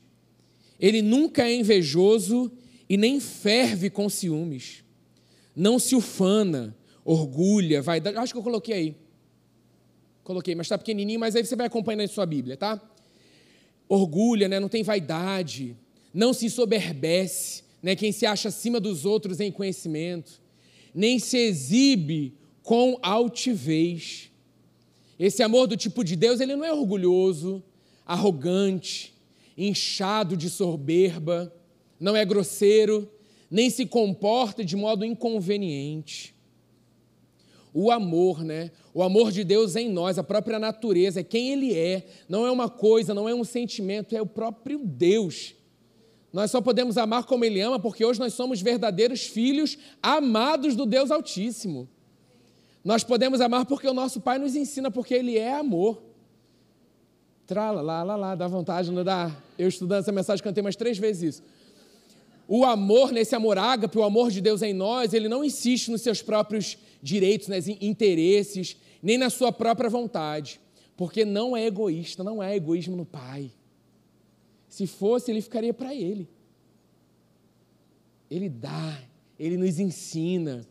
Ele 0.80 1.02
nunca 1.02 1.48
é 1.48 1.56
invejoso 1.56 2.52
e 2.88 2.96
nem 2.96 3.20
ferve 3.20 3.90
com 3.90 4.08
ciúmes 4.08 4.84
não 5.56 5.80
se 5.80 5.96
ufana, 5.96 6.76
orgulha, 7.04 7.82
vaidade. 7.82 8.18
Acho 8.18 8.34
que 8.34 8.40
eu 8.40 8.44
coloquei 8.44 8.74
aí. 8.74 8.96
Coloquei, 10.24 10.56
mas 10.56 10.66
está 10.66 10.78
pequenininho, 10.78 11.20
mas 11.20 11.36
aí 11.36 11.46
você 11.46 11.56
vai 11.56 11.68
acompanhando 11.68 12.02
em 12.02 12.08
sua 12.08 12.26
Bíblia, 12.26 12.56
tá? 12.56 12.82
Orgulha, 13.90 14.48
né? 14.48 14.60
não 14.60 14.70
tem 14.70 14.84
vaidade, 14.84 15.76
não 16.14 16.34
se 16.34 16.50
soberbece, 16.50 17.64
né? 17.82 17.96
quem 17.96 18.12
se 18.12 18.26
acha 18.26 18.50
acima 18.50 18.80
dos 18.80 19.04
outros 19.04 19.40
em 19.40 19.52
conhecimento, 19.52 20.40
nem 20.94 21.20
se 21.20 21.38
exibe 21.38 22.38
com 22.64 22.98
altivez. 23.02 24.32
Esse 25.20 25.44
amor 25.44 25.68
do 25.68 25.76
tipo 25.76 26.04
de 26.04 26.16
Deus, 26.16 26.40
ele 26.40 26.56
não 26.56 26.64
é 26.64 26.72
orgulhoso, 26.72 27.64
arrogante, 28.06 29.14
inchado 29.58 30.36
de 30.36 30.50
soberba, 30.50 31.54
não 32.00 32.16
é 32.16 32.26
grosseiro, 32.26 33.10
nem 33.50 33.70
se 33.70 33.86
comporta 33.86 34.64
de 34.64 34.76
modo 34.76 35.06
inconveniente. 35.06 36.34
O 37.74 37.92
amor, 37.92 38.44
né? 38.44 38.72
O 38.94 39.02
amor 39.02 39.32
de 39.32 39.44
Deus 39.44 39.76
em 39.76 39.90
nós, 39.90 40.18
a 40.18 40.24
própria 40.24 40.60
natureza, 40.60 41.22
é 41.22 41.24
quem 41.24 41.52
Ele 41.52 41.78
é, 41.78 42.06
não 42.28 42.46
é 42.46 42.52
uma 42.52 42.70
coisa, 42.70 43.14
não 43.14 43.30
é 43.30 43.36
um 43.36 43.44
sentimento, 43.44 44.16
é 44.16 44.22
o 44.22 44.26
próprio 44.26 44.80
Deus. 44.84 45.56
Nós 46.34 46.50
só 46.52 46.62
podemos 46.62 46.98
amar 46.98 47.26
como 47.26 47.44
Ele 47.44 47.62
ama 47.62 47.80
porque 47.80 48.04
hoje 48.06 48.20
nós 48.20 48.34
somos 48.34 48.62
verdadeiros 48.62 49.26
filhos 49.26 49.78
amados 50.02 50.76
do 50.76 50.86
Deus 50.86 51.12
Altíssimo. 51.12 51.90
Nós 52.84 53.04
podemos 53.04 53.42
amar 53.42 53.66
porque 53.66 53.88
o 53.88 53.94
nosso 53.94 54.20
Pai 54.22 54.40
nos 54.40 54.56
ensina, 54.56 54.90
porque 54.90 55.14
Ele 55.14 55.38
é 55.38 55.54
amor. 55.54 56.02
Trala, 57.48 57.82
lá, 57.82 58.04
lá, 58.04 58.16
lá, 58.16 58.36
dá 58.36 58.48
vontade, 58.48 58.92
não 58.92 59.04
dá? 59.04 59.36
Eu 59.58 59.68
estudando 59.68 60.00
essa 60.00 60.12
mensagem, 60.12 60.44
cantei 60.44 60.64
mais 60.64 60.76
três 60.76 60.98
vezes 60.98 61.36
isso. 61.36 61.44
O 62.48 62.66
amor, 62.66 63.12
nesse 63.12 63.36
amor 63.36 63.58
ágape, 63.58 63.98
o 63.98 64.04
amor 64.04 64.30
de 64.30 64.42
Deus 64.42 64.62
em 64.62 64.74
nós, 64.74 65.14
ele 65.14 65.30
não 65.30 65.44
insiste 65.44 65.90
nos 65.90 66.02
seus 66.02 66.22
próprios 66.22 66.78
direitos, 67.02 67.48
nos 67.48 67.68
interesses, 67.68 68.78
nem 69.02 69.18
na 69.18 69.30
sua 69.30 69.52
própria 69.52 69.90
vontade, 69.90 70.60
porque 70.96 71.24
não 71.26 71.56
é 71.56 71.66
egoísta, 71.66 72.24
não 72.24 72.42
há 72.42 72.56
egoísmo 72.56 72.96
no 72.96 73.06
Pai. 73.06 73.52
Se 74.68 74.88
fosse, 74.88 75.32
ele 75.32 75.42
ficaria 75.42 75.74
para 75.74 75.94
ele. 75.94 76.28
Ele 78.30 78.48
dá, 78.48 79.02
ele 79.38 79.58
nos 79.58 79.80
ensina. 79.80 80.66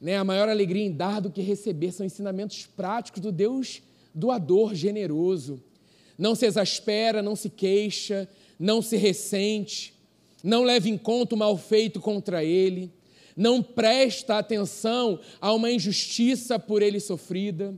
Né? 0.00 0.16
A 0.16 0.24
maior 0.24 0.48
alegria 0.48 0.84
em 0.84 0.92
dar 0.92 1.20
do 1.20 1.30
que 1.30 1.40
receber 1.40 1.92
são 1.92 2.06
ensinamentos 2.06 2.66
práticos 2.66 3.20
do 3.20 3.32
Deus 3.32 3.82
doador, 4.14 4.74
generoso. 4.74 5.62
Não 6.18 6.34
se 6.34 6.44
exaspera, 6.44 7.22
não 7.22 7.36
se 7.36 7.48
queixa, 7.48 8.28
não 8.58 8.82
se 8.82 8.96
ressente 8.96 9.96
não 10.42 10.62
leva 10.62 10.88
em 10.88 10.96
conta 10.96 11.34
o 11.34 11.38
mal 11.38 11.56
feito 11.56 12.00
contra 12.00 12.44
ele, 12.44 12.92
não 13.36 13.62
presta 13.62 14.38
atenção 14.38 15.20
a 15.40 15.52
uma 15.52 15.70
injustiça 15.70 16.58
por 16.58 16.82
ele 16.82 17.00
sofrida. 17.00 17.74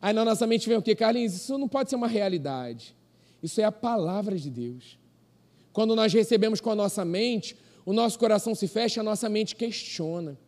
Aí 0.00 0.12
na 0.12 0.24
nossa 0.24 0.46
mente 0.46 0.68
vem 0.68 0.78
o 0.78 0.82
que, 0.82 0.94
Carlinhos? 0.94 1.34
Isso 1.34 1.56
não 1.58 1.68
pode 1.68 1.90
ser 1.90 1.96
uma 1.96 2.08
realidade. 2.08 2.94
Isso 3.42 3.60
é 3.60 3.64
a 3.64 3.72
palavra 3.72 4.36
de 4.36 4.50
Deus. 4.50 4.98
Quando 5.72 5.96
nós 5.96 6.12
recebemos 6.12 6.60
com 6.60 6.70
a 6.70 6.74
nossa 6.74 7.04
mente, 7.04 7.56
o 7.84 7.92
nosso 7.92 8.18
coração 8.18 8.54
se 8.54 8.68
fecha, 8.68 9.00
a 9.00 9.04
nossa 9.04 9.28
mente 9.28 9.56
questiona. 9.56 10.38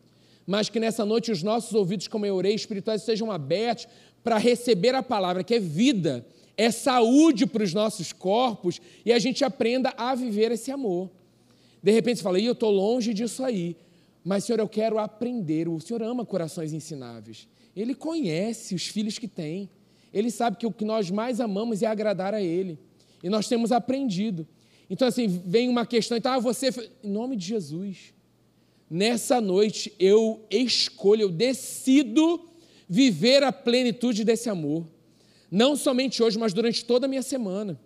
Mas 0.45 0.69
que 0.69 0.79
nessa 0.79 1.03
noite 1.03 1.31
os 1.31 1.41
nossos 1.41 1.73
ouvidos, 1.73 2.07
como 2.07 2.25
eu 2.25 2.35
orei, 2.35 2.53
espirituais, 2.53 3.01
sejam 3.01 3.31
abertos 3.31 3.87
para 4.23 4.37
receber 4.37 4.93
a 4.93 5.03
palavra, 5.03 5.43
que 5.43 5.55
é 5.55 5.59
vida, 5.59 6.25
é 6.57 6.71
saúde 6.71 7.45
para 7.45 7.63
os 7.63 7.73
nossos 7.73 8.13
corpos, 8.13 8.79
e 9.05 9.11
a 9.11 9.19
gente 9.19 9.43
aprenda 9.43 9.93
a 9.97 10.15
viver 10.15 10.51
esse 10.51 10.71
amor. 10.71 11.09
De 11.81 11.91
repente 11.91 12.17
você 12.17 12.23
fala, 12.23 12.39
eu 12.39 12.53
estou 12.53 12.71
longe 12.71 13.13
disso 13.13 13.43
aí. 13.43 13.75
Mas, 14.23 14.43
Senhor, 14.43 14.59
eu 14.59 14.67
quero 14.67 14.97
aprender. 14.97 15.67
O 15.67 15.79
Senhor 15.79 16.01
ama 16.01 16.25
corações 16.25 16.73
ensináveis. 16.73 17.47
Ele 17.75 17.93
conhece 17.93 18.73
os 18.73 18.87
filhos 18.87 19.19
que 19.19 19.27
tem. 19.27 19.69
Ele 20.11 20.31
sabe 20.31 20.57
que 20.57 20.65
o 20.65 20.71
que 20.71 20.83
nós 20.83 21.11
mais 21.11 21.39
amamos 21.39 21.83
é 21.83 21.85
agradar 21.85 22.33
a 22.33 22.41
Ele. 22.41 22.79
E 23.21 23.29
nós 23.29 23.47
temos 23.47 23.71
aprendido. 23.71 24.47
Então, 24.89 25.07
assim, 25.07 25.27
vem 25.27 25.69
uma 25.69 25.85
questão, 25.85 26.17
então, 26.17 26.31
ah, 26.31 26.39
você. 26.39 26.69
Em 27.03 27.09
nome 27.09 27.35
de 27.35 27.45
Jesus. 27.45 28.15
Nessa 28.89 29.41
noite 29.41 29.93
eu 29.99 30.45
escolho, 30.49 31.23
eu 31.23 31.31
decido 31.31 32.49
viver 32.87 33.43
a 33.43 33.51
plenitude 33.51 34.23
desse 34.23 34.49
amor. 34.49 34.87
Não 35.51 35.75
somente 35.75 36.21
hoje, 36.21 36.37
mas 36.37 36.53
durante 36.53 36.83
toda 36.83 37.05
a 37.05 37.09
minha 37.09 37.21
semana. 37.21 37.79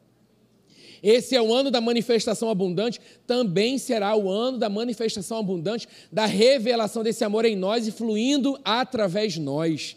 Esse 1.01 1.35
é 1.35 1.41
o 1.41 1.53
ano 1.53 1.71
da 1.71 1.79
manifestação 1.79 2.49
abundante, 2.49 2.99
também 3.25 3.77
será 3.77 4.15
o 4.15 4.29
ano 4.29 4.57
da 4.57 4.69
manifestação 4.69 5.37
abundante, 5.37 5.87
da 6.11 6.25
revelação 6.25 7.03
desse 7.03 7.23
amor 7.23 7.45
em 7.45 7.55
nós 7.55 7.87
e 7.87 7.91
fluindo 7.91 8.59
através 8.63 9.33
de 9.33 9.39
nós. 9.39 9.95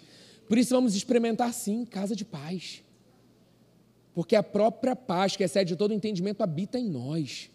Por 0.48 0.58
isso 0.58 0.74
vamos 0.74 0.94
experimentar 0.94 1.52
sim 1.52 1.84
casa 1.84 2.14
de 2.14 2.24
paz. 2.24 2.82
Porque 4.14 4.36
a 4.36 4.42
própria 4.42 4.94
paz, 4.94 5.36
que 5.36 5.42
excede 5.42 5.74
todo 5.74 5.94
entendimento, 5.94 6.42
habita 6.42 6.78
em 6.78 6.88
nós. 6.88 7.50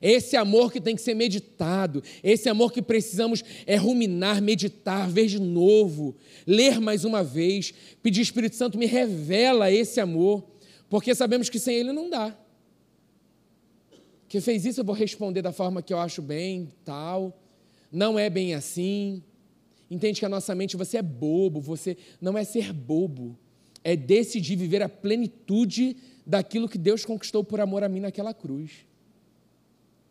Esse 0.00 0.36
amor 0.36 0.72
que 0.72 0.80
tem 0.80 0.96
que 0.96 1.02
ser 1.02 1.14
meditado, 1.14 2.02
esse 2.22 2.48
amor 2.48 2.72
que 2.72 2.80
precisamos 2.80 3.44
é 3.66 3.76
ruminar, 3.76 4.40
meditar, 4.40 5.08
ver 5.10 5.26
de 5.26 5.38
novo, 5.38 6.16
ler 6.46 6.80
mais 6.80 7.04
uma 7.04 7.22
vez, 7.22 7.74
pedir 8.02 8.22
Espírito 8.22 8.56
Santo 8.56 8.78
me 8.78 8.86
revela 8.86 9.70
esse 9.70 10.00
amor, 10.00 10.44
porque 10.88 11.14
sabemos 11.14 11.48
que 11.48 11.58
sem 11.58 11.76
ele 11.76 11.92
não 11.92 12.08
dá 12.08 12.36
que 14.30 14.40
fez 14.40 14.64
isso, 14.64 14.78
eu 14.78 14.84
vou 14.84 14.94
responder 14.94 15.42
da 15.42 15.50
forma 15.50 15.82
que 15.82 15.92
eu 15.92 15.98
acho 15.98 16.22
bem, 16.22 16.68
tal. 16.84 17.36
Não 17.90 18.16
é 18.16 18.30
bem 18.30 18.54
assim. 18.54 19.24
Entende 19.90 20.20
que 20.20 20.24
a 20.24 20.28
nossa 20.28 20.54
mente, 20.54 20.76
você 20.76 20.98
é 20.98 21.02
bobo, 21.02 21.60
você 21.60 21.96
não 22.20 22.38
é 22.38 22.44
ser 22.44 22.72
bobo, 22.72 23.36
é 23.82 23.96
decidir 23.96 24.54
viver 24.54 24.82
a 24.82 24.88
plenitude 24.88 25.96
daquilo 26.24 26.68
que 26.68 26.78
Deus 26.78 27.04
conquistou 27.04 27.42
por 27.42 27.60
amor 27.60 27.82
a 27.82 27.88
mim 27.88 27.98
naquela 27.98 28.32
cruz. 28.32 28.86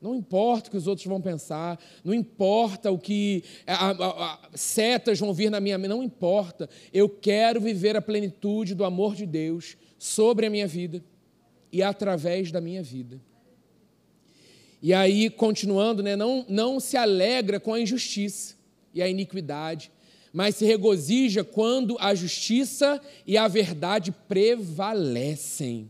Não 0.01 0.15
importa 0.15 0.69
o 0.69 0.71
que 0.71 0.77
os 0.77 0.87
outros 0.87 1.05
vão 1.05 1.19
pensar, 1.19 1.77
não 2.05 2.13
importa 2.13 2.89
o 2.89 2.97
que 2.97 3.43
a, 3.67 3.91
a, 3.91 4.33
a, 4.33 4.39
setas 4.53 5.19
vão 5.19 5.33
vir 5.33 5.51
na 5.51 5.59
minha 5.59 5.77
mente, 5.77 5.89
não 5.89 6.01
importa. 6.01 6.69
Eu 6.93 7.09
quero 7.09 7.59
viver 7.59 7.97
a 7.97 8.01
plenitude 8.01 8.73
do 8.73 8.85
amor 8.85 9.13
de 9.13 9.25
Deus 9.25 9.75
sobre 9.97 10.45
a 10.45 10.49
minha 10.49 10.67
vida 10.67 11.03
e 11.71 11.83
através 11.83 12.49
da 12.49 12.61
minha 12.61 12.81
vida. 12.81 13.19
E 14.81 14.93
aí, 14.93 15.29
continuando, 15.29 16.01
né, 16.01 16.15
não, 16.15 16.45
não 16.47 16.79
se 16.79 16.95
alegra 16.95 17.59
com 17.59 17.73
a 17.73 17.81
injustiça 17.81 18.55
e 18.93 19.01
a 19.01 19.09
iniquidade, 19.09 19.91
mas 20.31 20.55
se 20.55 20.65
regozija 20.65 21.43
quando 21.43 21.97
a 21.99 22.15
justiça 22.15 23.01
e 23.27 23.37
a 23.37 23.49
verdade 23.49 24.13
prevalecem. 24.29 25.89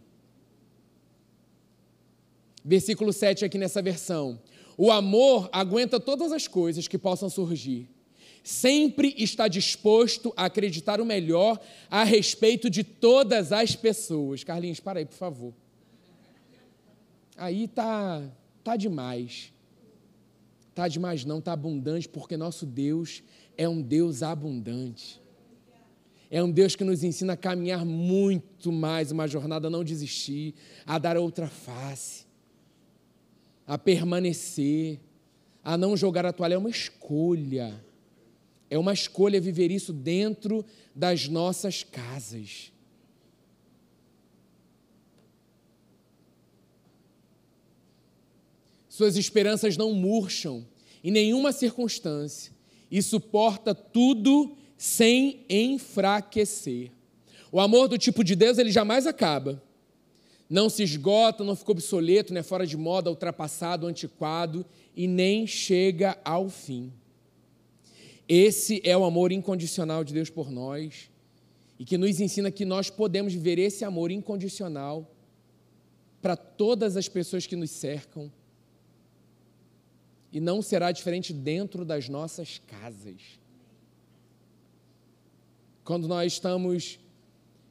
Versículo 2.63 3.13
7 3.13 3.45
aqui 3.45 3.57
nessa 3.57 3.81
versão. 3.81 4.39
O 4.77 4.91
amor 4.91 5.49
aguenta 5.51 5.99
todas 5.99 6.31
as 6.31 6.47
coisas 6.47 6.87
que 6.87 6.97
possam 6.97 7.29
surgir. 7.29 7.89
Sempre 8.43 9.13
está 9.17 9.47
disposto 9.47 10.33
a 10.35 10.45
acreditar 10.45 11.01
o 11.01 11.05
melhor 11.05 11.59
a 11.89 12.03
respeito 12.03 12.69
de 12.69 12.83
todas 12.83 13.51
as 13.51 13.75
pessoas. 13.75 14.43
Carlinhos, 14.43 14.79
para 14.79 14.99
aí, 14.99 15.05
por 15.05 15.17
favor. 15.17 15.53
Aí 17.35 17.67
tá 17.67 18.23
Tá 18.69 18.75
demais. 18.75 19.51
Tá 20.75 20.87
demais 20.87 21.25
não, 21.25 21.41
tá 21.41 21.53
abundante, 21.53 22.07
porque 22.07 22.37
nosso 22.37 22.65
Deus 22.65 23.23
é 23.57 23.67
um 23.67 23.81
Deus 23.81 24.21
abundante. 24.21 25.21
É 26.29 26.43
um 26.43 26.51
Deus 26.51 26.75
que 26.75 26.83
nos 26.83 27.03
ensina 27.03 27.33
a 27.33 27.35
caminhar 27.35 27.83
muito 27.83 28.71
mais 28.71 29.11
uma 29.11 29.27
jornada, 29.27 29.67
a 29.67 29.71
não 29.71 29.83
desistir, 29.83 30.53
a 30.85 30.99
dar 30.99 31.17
outra 31.17 31.47
face, 31.47 32.27
a 33.69 33.77
permanecer, 33.77 34.99
a 35.63 35.77
não 35.77 35.95
jogar 35.95 36.25
a 36.25 36.33
toalha. 36.33 36.55
É 36.55 36.57
uma 36.57 36.71
escolha. 36.71 37.79
É 38.67 38.79
uma 38.79 38.91
escolha 38.91 39.39
viver 39.39 39.69
isso 39.69 39.93
dentro 39.93 40.65
das 40.95 41.27
nossas 41.27 41.83
casas. 41.83 42.71
Suas 48.89 49.15
esperanças 49.15 49.77
não 49.77 49.93
murcham 49.93 50.65
em 51.03 51.11
nenhuma 51.11 51.51
circunstância 51.51 52.51
e 52.89 53.03
suporta 53.03 53.75
tudo 53.75 54.57
sem 54.79 55.45
enfraquecer. 55.47 56.89
O 57.51 57.59
amor 57.59 57.87
do 57.87 57.99
tipo 57.99 58.23
de 58.23 58.35
Deus, 58.35 58.57
ele 58.57 58.71
jamais 58.71 59.05
acaba. 59.05 59.61
Não 60.49 60.69
se 60.69 60.81
esgota, 60.81 61.43
não 61.43 61.55
fica 61.55 61.71
obsoleto, 61.71 62.33
não 62.33 62.39
é 62.39 62.43
fora 62.43 62.65
de 62.65 62.75
moda, 62.75 63.09
ultrapassado, 63.09 63.85
antiquado 63.85 64.65
e 64.95 65.07
nem 65.07 65.45
chega 65.45 66.17
ao 66.25 66.49
fim. 66.49 66.91
Esse 68.27 68.81
é 68.83 68.97
o 68.97 69.03
amor 69.03 69.31
incondicional 69.31 70.03
de 70.03 70.13
Deus 70.13 70.29
por 70.29 70.49
nós 70.49 71.09
e 71.77 71.85
que 71.85 71.97
nos 71.97 72.19
ensina 72.19 72.51
que 72.51 72.65
nós 72.65 72.89
podemos 72.89 73.33
viver 73.33 73.59
esse 73.59 73.85
amor 73.85 74.11
incondicional 74.11 75.09
para 76.21 76.35
todas 76.35 76.97
as 76.97 77.07
pessoas 77.07 77.45
que 77.45 77.55
nos 77.55 77.71
cercam, 77.71 78.31
e 80.31 80.39
não 80.39 80.61
será 80.61 80.91
diferente 80.91 81.33
dentro 81.33 81.83
das 81.83 82.07
nossas 82.07 82.61
casas. 82.67 83.39
Quando 85.83 86.07
nós 86.07 86.33
estamos 86.33 86.99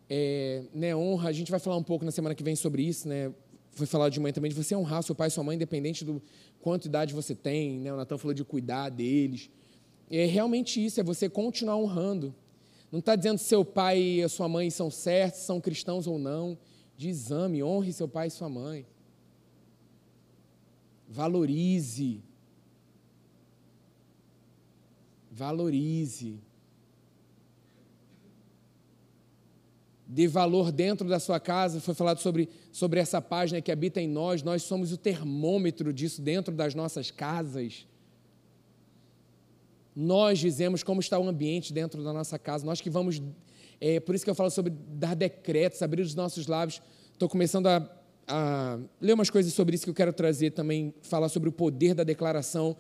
é, 0.09 0.65
né, 0.73 0.97
honra, 0.97 1.29
a 1.29 1.33
gente 1.33 1.50
vai 1.50 1.61
falar 1.61 1.77
um 1.77 1.83
pouco 1.83 2.05
na 2.05 2.11
semana 2.11 2.35
que 2.35 2.43
vem 2.43 2.57
sobre 2.57 2.83
isso, 2.83 3.09
né? 3.09 3.33
Foi 3.73 3.87
falar 3.87 4.09
de 4.09 4.19
manhã 4.19 4.33
também 4.33 4.50
de 4.50 4.57
você 4.57 4.75
honrar 4.75 5.03
seu 5.03 5.15
pai 5.15 5.29
e 5.29 5.31
sua 5.31 5.45
mãe, 5.45 5.57
independente 5.57 6.05
do 6.05 6.21
quanto 6.61 6.87
idade 6.87 7.15
você 7.15 7.35
tem, 7.35 7.79
né? 7.79 7.93
O 7.93 7.97
Natan 7.97 8.17
falou 8.19 8.35
de 8.35 8.45
cuidar 8.45 8.88
deles. 8.88 9.50
é 10.11 10.25
realmente 10.25 10.85
isso, 10.85 10.99
é 10.99 11.03
você 11.03 11.29
continuar 11.29 11.77
honrando. 11.77 12.35
Não 12.91 13.00
está 13.00 13.15
dizendo 13.15 13.38
se 13.38 13.45
seu 13.45 13.65
pai 13.65 14.00
e 14.00 14.23
a 14.23 14.29
sua 14.29 14.49
mãe 14.49 14.71
são 14.71 14.91
certos, 14.91 15.41
são 15.41 15.61
cristãos 15.61 16.07
ou 16.07 16.19
não. 16.19 16.57
De 16.97 17.09
exame, 17.09 17.62
honre 17.62 17.93
seu 17.93 18.09
pai 18.09 18.29
e 18.29 18.31
sua 18.31 18.49
mãe. 18.49 18.87
Valorize. 21.07 22.23
Valorize. 25.31 26.41
Dê 30.11 30.27
valor 30.27 30.73
dentro 30.73 31.07
da 31.07 31.21
sua 31.21 31.38
casa. 31.38 31.83
Foi 31.83 31.95
falado 31.95 32.19
sobre, 32.21 32.49
sobre 32.73 32.99
essa 32.99 33.21
página 33.21 33.61
que 33.61 33.71
habita 33.71 34.00
em 34.00 34.09
nós. 34.09 34.43
Nós 34.43 34.62
somos 34.62 34.91
o 34.91 34.97
termômetro 34.97 35.93
disso 35.93 36.23
dentro 36.23 36.55
das 36.55 36.75
nossas 36.75 37.11
casas. 37.11 37.87
Nós 39.95 40.38
dizemos 40.38 40.83
como 40.83 40.99
está 40.99 41.19
o 41.19 41.29
ambiente 41.29 41.75
dentro 41.75 42.03
da 42.03 42.11
nossa 42.11 42.38
casa. 42.38 42.65
Nós 42.65 42.81
que 42.81 42.88
vamos. 42.88 43.21
É, 43.79 44.00
por 44.00 44.15
isso 44.15 44.25
que 44.25 44.31
eu 44.31 44.35
falo 44.35 44.50
sobre 44.50 44.73
dar 44.73 45.15
decretos, 45.15 45.83
abrir 45.83 46.00
os 46.00 46.15
nossos 46.15 46.47
lábios. 46.47 46.81
Estou 47.12 47.29
começando 47.29 47.67
a, 47.67 47.87
a 48.27 48.79
ler 48.99 49.12
umas 49.12 49.29
coisas 49.29 49.53
sobre 49.53 49.75
isso 49.75 49.85
que 49.85 49.91
eu 49.91 49.95
quero 49.95 50.12
trazer 50.15 50.53
também, 50.53 50.95
falar 51.03 51.29
sobre 51.29 51.50
o 51.50 51.53
poder 51.53 51.93
da 51.93 52.03
declaração 52.03 52.75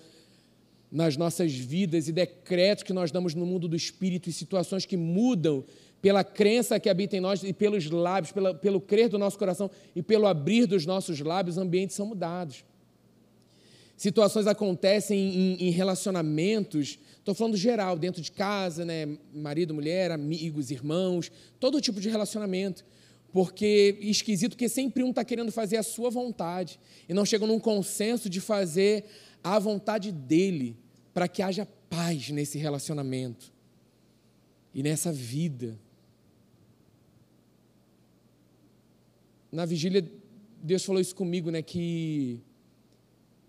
nas 0.90 1.16
nossas 1.16 1.52
vidas 1.52 2.08
e 2.08 2.12
decretos 2.12 2.82
que 2.82 2.92
nós 2.92 3.10
damos 3.10 3.34
no 3.34 3.44
mundo 3.44 3.68
do 3.68 3.76
espírito 3.76 4.28
e 4.30 4.32
situações 4.32 4.86
que 4.86 4.96
mudam 4.96 5.64
pela 6.00 6.22
crença 6.22 6.78
que 6.78 6.88
habita 6.88 7.16
em 7.16 7.20
nós 7.20 7.42
e 7.42 7.52
pelos 7.52 7.90
lábios, 7.90 8.32
pela, 8.32 8.54
pelo 8.54 8.80
crer 8.80 9.08
do 9.08 9.18
nosso 9.18 9.38
coração 9.38 9.70
e 9.94 10.02
pelo 10.02 10.26
abrir 10.26 10.66
dos 10.66 10.86
nossos 10.86 11.18
lábios, 11.20 11.58
ambientes 11.58 11.96
são 11.96 12.06
mudados. 12.06 12.64
Situações 13.96 14.46
acontecem 14.46 15.18
em, 15.18 15.68
em 15.68 15.70
relacionamentos 15.70 16.98
Estou 17.28 17.36
falando 17.36 17.58
geral, 17.58 17.98
dentro 17.98 18.22
de 18.22 18.32
casa, 18.32 18.86
né? 18.86 19.06
marido, 19.34 19.74
mulher, 19.74 20.10
amigos, 20.10 20.70
irmãos, 20.70 21.30
todo 21.60 21.78
tipo 21.78 22.00
de 22.00 22.08
relacionamento. 22.08 22.86
Porque 23.30 23.98
esquisito 24.00 24.56
que 24.56 24.66
sempre 24.66 25.02
um 25.02 25.10
está 25.10 25.22
querendo 25.22 25.52
fazer 25.52 25.76
a 25.76 25.82
sua 25.82 26.08
vontade 26.08 26.80
e 27.06 27.12
não 27.12 27.26
chegam 27.26 27.46
num 27.46 27.60
consenso 27.60 28.30
de 28.30 28.40
fazer 28.40 29.04
a 29.44 29.58
vontade 29.58 30.10
dele 30.10 30.74
para 31.12 31.28
que 31.28 31.42
haja 31.42 31.68
paz 31.90 32.30
nesse 32.30 32.56
relacionamento 32.56 33.52
e 34.74 34.82
nessa 34.82 35.12
vida. 35.12 35.78
Na 39.50 39.64
vigília, 39.64 40.04
Deus 40.62 40.84
falou 40.84 41.00
isso 41.00 41.14
comigo, 41.14 41.50
né? 41.50 41.62
Que 41.62 42.42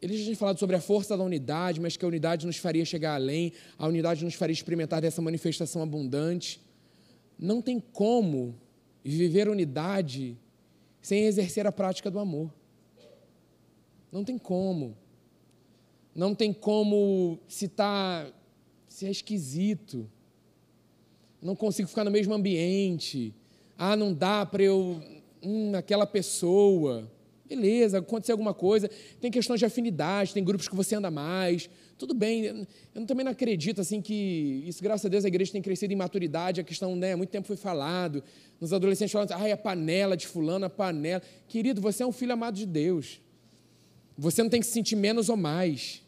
ele 0.02 0.18
já 0.18 0.24
tinha 0.24 0.36
falado 0.36 0.58
sobre 0.58 0.76
a 0.76 0.82
força 0.82 1.18
da 1.18 1.24
unidade, 1.24 1.80
mas 1.80 1.98
que 1.98 2.06
a 2.06 2.08
unidade 2.08 2.46
nos 2.46 2.58
faria 2.58 2.86
chegar 2.86 3.16
além, 3.16 3.52
a 3.78 3.88
unidade 3.88 4.24
nos 4.24 4.34
faria 4.34 4.54
experimentar 4.54 5.02
dessa 5.02 5.22
manifestação 5.22 5.82
abundante. 5.82 6.62
Não 7.38 7.62
tem 7.62 7.80
como 7.80 8.56
viver 9.04 9.50
unidade 9.50 10.38
sem 11.02 11.26
exercer 11.26 11.68
a 11.68 11.72
prática 11.72 12.10
do 12.10 12.20
amor. 12.20 12.54
Não 14.12 14.24
tem 14.24 14.38
como. 14.38 14.98
Não 16.16 16.34
tem 16.34 16.54
como 16.54 17.40
se 17.48 17.68
tá 17.68 18.32
se 18.88 19.06
é 19.06 19.12
esquisito. 19.12 20.10
Não 21.42 21.56
consigo 21.56 21.88
ficar 21.88 22.04
no 22.04 22.12
mesmo 22.12 22.34
ambiente. 22.34 23.34
Ah, 23.78 23.96
não 23.96 24.14
dá 24.14 24.46
para 24.46 24.64
eu 24.64 25.02
hum, 25.44 25.74
aquela 25.76 26.06
pessoa. 26.06 27.10
Beleza, 27.50 27.98
aconteceu 27.98 28.34
alguma 28.34 28.54
coisa, 28.54 28.88
tem 29.20 29.32
questões 29.32 29.60
de 29.60 29.66
afinidade, 29.66 30.36
tem 30.36 30.44
grupos 30.44 30.68
que 30.68 30.76
você 30.76 30.94
anda 30.94 31.10
mais, 31.10 31.68
tudo 31.98 32.14
bem. 32.14 32.68
Eu 32.94 33.06
também 33.08 33.26
não 33.26 33.32
acredito 33.32 33.82
assim 33.82 34.04
que 34.04 34.64
isso, 34.68 34.84
graças 34.84 35.04
a 35.04 35.10
Deus, 35.10 35.26
a 35.26 35.28
igreja 35.28 35.52
tem 35.52 35.62
crescido 35.62 35.92
em 35.92 35.96
maturidade, 35.96 36.62
a 36.62 36.64
questão, 36.64 36.96
né, 36.96 37.16
muito 37.16 37.32
tempo 37.32 37.48
foi 37.48 37.58
falado, 37.58 38.24
nos 38.62 38.72
adolescentes 38.72 39.12
falando, 39.12 39.32
ai, 39.32 39.52
a 39.52 39.58
panela 39.58 40.16
de 40.16 40.28
fulano, 40.28 40.66
a 40.66 40.70
panela. 40.70 41.24
Querido, 41.48 41.82
você 41.82 42.04
é 42.04 42.06
um 42.06 42.12
filho 42.12 42.34
amado 42.34 42.54
de 42.54 42.68
Deus. 42.68 43.20
Você 44.16 44.44
não 44.44 44.50
tem 44.50 44.60
que 44.60 44.68
se 44.68 44.74
sentir 44.74 44.96
menos 44.96 45.28
ou 45.28 45.38
mais. 45.38 46.04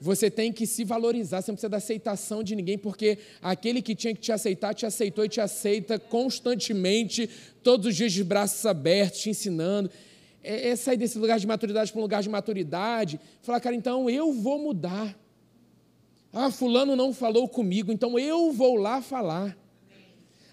Você 0.00 0.30
tem 0.30 0.52
que 0.52 0.66
se 0.66 0.84
valorizar, 0.84 1.42
você 1.42 1.50
não 1.50 1.56
precisa 1.56 1.68
da 1.68 1.78
aceitação 1.78 2.42
de 2.42 2.54
ninguém, 2.54 2.78
porque 2.78 3.18
aquele 3.42 3.82
que 3.82 3.94
tinha 3.94 4.14
que 4.14 4.20
te 4.20 4.32
aceitar, 4.32 4.74
te 4.74 4.86
aceitou 4.86 5.24
e 5.24 5.28
te 5.28 5.40
aceita 5.40 5.98
constantemente, 5.98 7.28
todos 7.62 7.86
os 7.86 7.96
dias 7.96 8.12
de 8.12 8.22
braços 8.22 8.64
abertos, 8.64 9.20
te 9.20 9.30
ensinando 9.30 9.90
é, 10.42 10.68
é 10.70 10.76
sair 10.76 10.96
desse 10.96 11.18
lugar 11.18 11.38
de 11.38 11.46
maturidade 11.46 11.92
para 11.92 11.98
um 11.98 12.02
lugar 12.02 12.22
de 12.22 12.28
maturidade, 12.28 13.20
falar, 13.42 13.60
cara, 13.60 13.76
então 13.76 14.08
eu 14.08 14.32
vou 14.32 14.58
mudar. 14.58 15.16
Ah, 16.32 16.50
fulano 16.50 16.94
não 16.96 17.12
falou 17.12 17.48
comigo, 17.48 17.92
então 17.92 18.18
eu 18.18 18.52
vou 18.52 18.76
lá 18.76 19.02
falar. 19.02 19.56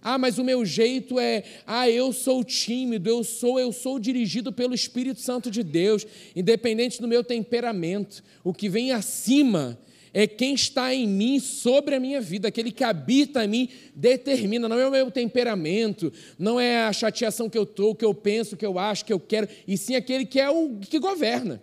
Ah, 0.08 0.20
mas 0.20 0.38
o 0.38 0.44
meu 0.44 0.64
jeito 0.64 1.20
é, 1.20 1.44
ah, 1.66 1.90
eu 1.90 2.14
sou 2.14 2.44
tímido, 2.44 3.10
eu 3.10 3.24
sou, 3.24 3.60
eu 3.60 3.72
sou 3.72 3.98
dirigido 3.98 4.54
pelo 4.54 4.76
Espírito 4.76 5.20
Santo 5.20 5.50
de 5.50 5.64
Deus, 5.64 6.06
independente 6.36 7.02
do 7.02 7.08
meu 7.08 7.24
temperamento. 7.24 8.24
O 8.44 8.54
que 8.54 8.70
vem 8.70 8.92
acima 8.92 9.80
é 10.14 10.28
quem 10.28 10.54
está 10.54 10.94
em 10.94 11.08
mim 11.08 11.40
sobre 11.40 11.96
a 11.96 12.00
minha 12.00 12.22
vida, 12.22 12.48
aquele 12.48 12.72
que 12.72 12.84
habita 12.84 13.44
em 13.44 13.48
mim 13.48 13.70
determina, 13.96 14.70
não 14.70 14.78
é 14.78 14.88
o 14.88 14.92
meu 14.92 15.10
temperamento, 15.10 16.14
não 16.38 16.60
é 16.60 16.86
a 16.86 16.94
chateação 16.94 17.50
que 17.50 17.58
eu 17.58 17.64
estou, 17.64 17.96
que 17.96 18.06
eu 18.06 18.14
penso, 18.14 18.56
que 18.56 18.66
eu 18.66 18.78
acho, 18.78 19.06
que 19.06 19.12
eu 19.12 19.20
quero, 19.20 19.50
e 19.68 19.76
sim 19.76 19.96
aquele 19.96 20.24
que 20.24 20.40
é 20.40 20.52
o 20.52 20.78
que 20.82 21.00
governa. 21.00 21.60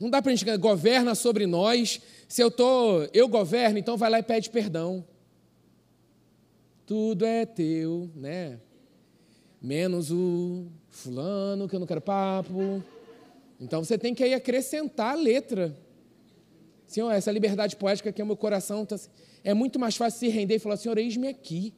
Não 0.00 0.08
dá 0.08 0.22
para 0.22 0.32
a 0.32 0.34
gente 0.34 0.56
governa 0.56 1.14
sobre 1.14 1.46
nós. 1.46 2.00
Se 2.26 2.42
eu 2.42 2.50
tô, 2.50 3.02
eu 3.12 3.28
governo, 3.28 3.78
então 3.78 3.98
vai 3.98 4.08
lá 4.08 4.18
e 4.18 4.22
pede 4.22 4.48
perdão. 4.48 5.04
Tudo 6.86 7.24
é 7.26 7.44
teu, 7.44 8.08
né? 8.14 8.60
Menos 9.60 10.12
o 10.12 10.66
fulano 10.88 11.68
que 11.68 11.74
eu 11.74 11.80
não 11.80 11.86
quero 11.86 12.00
papo. 12.00 12.82
Então 13.60 13.82
você 13.84 13.98
tem 13.98 14.14
que 14.14 14.22
aí 14.22 14.32
acrescentar 14.32 15.12
a 15.12 15.16
letra. 15.16 15.76
Senhor, 16.86 17.10
essa 17.10 17.32
liberdade 17.32 17.74
poética 17.74 18.12
que 18.12 18.22
é 18.22 18.24
meu 18.24 18.36
coração, 18.36 18.86
tá... 18.86 18.96
é 19.42 19.52
muito 19.52 19.78
mais 19.78 19.96
fácil 19.96 20.20
se 20.20 20.28
render 20.28 20.54
e 20.54 20.58
falar, 20.60 20.76
Senhor, 20.76 20.96
eis-me 20.96 21.26
aqui. 21.26 21.74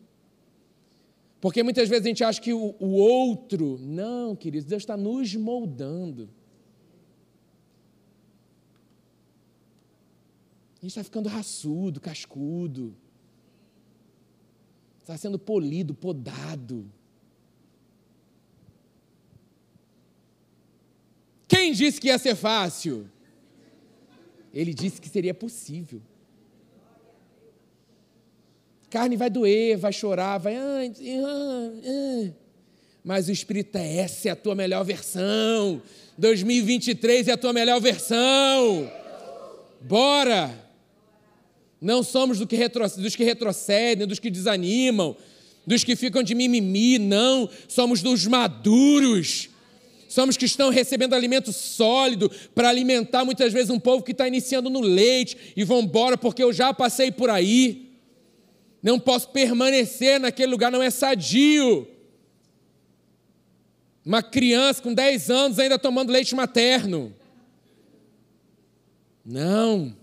Porque 1.40 1.62
muitas 1.62 1.88
vezes 1.88 2.04
a 2.04 2.08
gente 2.08 2.24
acha 2.24 2.40
que 2.40 2.52
o, 2.52 2.74
o 2.78 2.96
outro, 2.96 3.78
não, 3.80 4.36
queridos, 4.36 4.68
Deus 4.68 4.82
está 4.82 4.96
nos 4.96 5.34
moldando. 5.34 6.28
A 10.76 10.82
gente 10.82 10.90
está 10.90 11.02
ficando 11.02 11.28
raçudo, 11.28 12.00
cascudo. 12.00 12.94
Está 15.08 15.16
sendo 15.16 15.38
polido, 15.38 15.94
podado. 15.94 16.84
Quem 21.48 21.72
disse 21.72 21.98
que 21.98 22.08
ia 22.08 22.18
ser 22.18 22.34
fácil? 22.34 23.08
Ele 24.52 24.74
disse 24.74 25.00
que 25.00 25.08
seria 25.08 25.32
possível. 25.32 26.02
Carne 28.90 29.16
vai 29.16 29.30
doer, 29.30 29.78
vai 29.78 29.94
chorar, 29.94 30.36
vai. 30.36 30.54
Ah, 30.54 30.82
ah, 30.84 31.70
ah. 31.86 32.32
Mas 33.02 33.28
o 33.28 33.32
Espírito 33.32 33.78
é 33.78 33.96
essa 33.96 34.28
é 34.28 34.32
a 34.32 34.36
tua 34.36 34.54
melhor 34.54 34.84
versão. 34.84 35.80
2023 36.18 37.28
é 37.28 37.32
a 37.32 37.38
tua 37.38 37.54
melhor 37.54 37.80
versão. 37.80 38.92
Bora! 39.80 40.67
Não 41.80 42.02
somos 42.02 42.38
do 42.38 42.46
que 42.46 42.56
dos 42.96 43.14
que 43.14 43.24
retrocedem, 43.24 44.06
dos 44.06 44.18
que 44.18 44.30
desanimam, 44.30 45.16
dos 45.66 45.84
que 45.84 45.94
ficam 45.94 46.22
de 46.22 46.34
mimimi, 46.34 46.98
não. 46.98 47.48
Somos 47.68 48.02
dos 48.02 48.26
maduros 48.26 49.48
somos 50.08 50.36
que 50.36 50.46
estão 50.46 50.70
recebendo 50.70 51.14
alimento 51.14 51.52
sólido 51.52 52.30
para 52.54 52.70
alimentar 52.70 53.24
muitas 53.24 53.52
vezes 53.52 53.70
um 53.70 53.78
povo 53.78 54.02
que 54.02 54.12
está 54.12 54.26
iniciando 54.26 54.70
no 54.70 54.80
leite 54.80 55.36
e 55.54 55.62
vão 55.62 55.80
embora 55.80 56.16
porque 56.16 56.42
eu 56.42 56.52
já 56.52 56.72
passei 56.72 57.12
por 57.12 57.28
aí. 57.28 57.92
Não 58.82 58.98
posso 58.98 59.28
permanecer 59.28 60.18
naquele 60.18 60.50
lugar, 60.50 60.72
não 60.72 60.82
é 60.82 60.90
sadio. 60.90 61.86
Uma 64.04 64.22
criança 64.22 64.82
com 64.82 64.94
10 64.94 65.30
anos 65.30 65.58
ainda 65.58 65.78
tomando 65.78 66.10
leite 66.10 66.34
materno. 66.34 67.14
Não. 69.24 69.94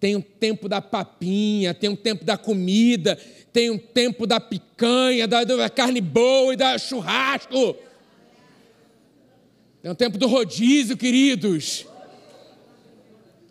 Tem 0.00 0.14
um 0.14 0.20
tempo 0.20 0.68
da 0.68 0.80
papinha, 0.80 1.74
tem 1.74 1.90
um 1.90 1.96
tempo 1.96 2.24
da 2.24 2.36
comida, 2.36 3.16
tem 3.52 3.70
um 3.70 3.78
tempo 3.78 4.26
da 4.26 4.38
picanha, 4.38 5.26
da, 5.26 5.42
da 5.42 5.68
carne 5.68 6.00
boa 6.00 6.54
e 6.54 6.56
da 6.56 6.78
churrasco. 6.78 7.76
É 9.82 9.90
um 9.90 9.94
tempo 9.94 10.16
do 10.18 10.26
rodízio, 10.26 10.96
queridos. 10.96 11.86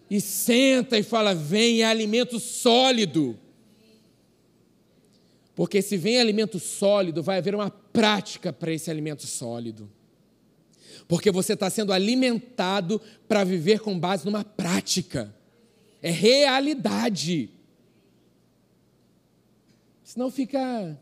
E 0.10 0.21
senta 0.21 0.97
e 0.97 1.03
fala: 1.03 1.36
vem, 1.36 1.81
é 1.81 1.86
alimento 1.86 2.39
sólido. 2.39 3.38
Porque 5.53 5.81
se 5.81 5.97
vem 5.97 6.19
alimento 6.19 6.60
sólido, 6.60 7.23
vai 7.23 7.39
haver 7.39 7.55
uma 7.55 7.71
prática 7.71 8.53
para 8.53 8.71
esse 8.71 8.91
alimento 8.91 9.25
sólido. 9.25 9.89
Porque 11.07 11.31
você 11.31 11.53
está 11.53 11.69
sendo 11.69 11.91
alimentado 11.91 13.01
para 13.27 13.43
viver 13.43 13.79
com 13.79 13.97
base 13.97 14.23
numa 14.25 14.43
prática. 14.43 15.33
É 16.08 16.12
realidade. 16.12 17.50
Senão 20.04 20.32
fica 20.32 20.98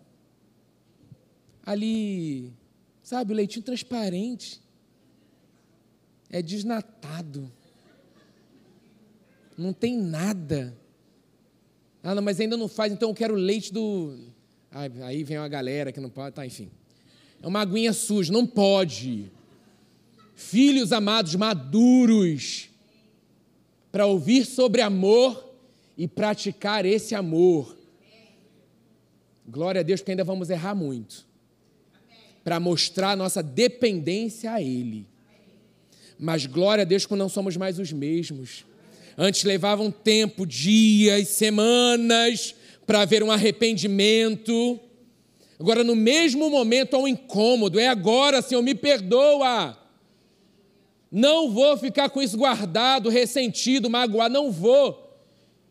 ali, 1.63 2.51
sabe, 3.03 3.31
o 3.31 3.35
leitinho 3.35 3.63
transparente. 3.63 4.59
É 6.29 6.41
desnatado. 6.41 7.51
Não 9.55 9.71
tem 9.71 9.95
nada. 9.97 10.75
Ah, 12.03 12.15
não, 12.15 12.21
mas 12.21 12.39
ainda 12.39 12.57
não 12.57 12.67
faz, 12.67 12.91
então 12.91 13.09
eu 13.09 13.15
quero 13.15 13.35
leite 13.35 13.71
do. 13.71 14.17
aí 14.71 15.23
vem 15.23 15.37
uma 15.37 15.47
galera 15.47 15.91
que 15.91 15.99
não 15.99 16.09
pode, 16.09 16.35
tá, 16.35 16.45
enfim. 16.45 16.69
É 17.41 17.47
uma 17.47 17.61
aguinha 17.61 17.93
suja, 17.93 18.33
não 18.33 18.45
pode. 18.45 19.31
Filhos 20.35 20.91
amados, 20.91 21.35
maduros, 21.35 22.69
para 23.95 24.05
ouvir 24.05 24.43
sobre 24.45 24.81
amor 24.81 25.55
e 25.97 26.05
praticar 26.05 26.85
esse 26.85 27.15
amor. 27.15 27.77
Glória 29.47 29.79
a 29.79 29.83
Deus, 29.85 30.01
porque 30.01 30.11
ainda 30.11 30.23
vamos 30.25 30.49
errar 30.49 30.75
muito. 30.75 31.25
Para 32.43 32.59
mostrar 32.59 33.15
nossa 33.15 33.41
dependência 33.41 34.51
a 34.51 34.61
Ele. 34.61 35.07
Mas 36.19 36.45
glória 36.45 36.81
a 36.81 36.85
Deus, 36.85 37.05
quando 37.05 37.21
não 37.21 37.29
somos 37.29 37.55
mais 37.55 37.79
os 37.79 37.93
mesmos. 37.93 38.65
Antes 39.17 39.45
levavam 39.45 39.89
tempo, 39.89 40.45
dias, 40.45 41.29
semanas, 41.29 42.53
para 42.85 42.99
haver 42.99 43.23
um 43.23 43.31
arrependimento. 43.31 44.77
Agora, 45.57 45.85
no 45.85 45.95
mesmo 45.95 46.49
momento, 46.49 46.97
há 46.97 46.99
um 46.99 47.07
incômodo. 47.07 47.79
É 47.79 47.87
agora, 47.87 48.41
Senhor, 48.41 48.61
me 48.61 48.75
perdoa. 48.75 49.84
Não 51.11 51.49
vou 51.51 51.77
ficar 51.77 52.09
com 52.09 52.21
isso 52.21 52.37
guardado, 52.37 53.09
ressentido, 53.09 53.89
magoado. 53.89 54.33
Não 54.33 54.51
vou. 54.51 55.17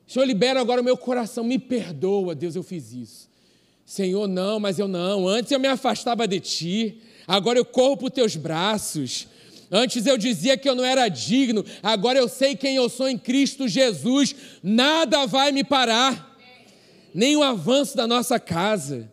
Senhor, 0.06 0.24
libera 0.24 0.60
agora 0.60 0.80
o 0.80 0.84
meu 0.84 0.96
coração. 0.96 1.44
Me 1.44 1.58
perdoa, 1.58 2.34
Deus, 2.34 2.54
eu 2.54 2.62
fiz 2.62 2.92
isso. 2.92 3.28
Senhor, 3.84 4.26
não, 4.26 4.58
mas 4.58 4.78
eu 4.78 4.88
não. 4.88 5.28
Antes 5.28 5.52
eu 5.52 5.60
me 5.60 5.68
afastava 5.68 6.26
de 6.26 6.40
ti. 6.40 6.98
Agora 7.26 7.58
eu 7.58 7.64
corro 7.64 7.96
para 7.96 8.06
os 8.06 8.12
teus 8.12 8.36
braços. 8.36 9.28
Antes 9.70 10.06
eu 10.06 10.16
dizia 10.16 10.56
que 10.56 10.68
eu 10.68 10.74
não 10.74 10.84
era 10.84 11.08
digno, 11.08 11.64
agora 11.82 12.18
eu 12.18 12.28
sei 12.28 12.54
quem 12.54 12.76
eu 12.76 12.88
sou 12.88 13.08
em 13.08 13.18
Cristo 13.18 13.66
Jesus, 13.66 14.34
nada 14.62 15.26
vai 15.26 15.50
me 15.50 15.64
parar, 15.64 16.38
nem 17.12 17.36
o 17.36 17.42
avanço 17.42 17.96
da 17.96 18.06
nossa 18.06 18.38
casa. 18.38 19.10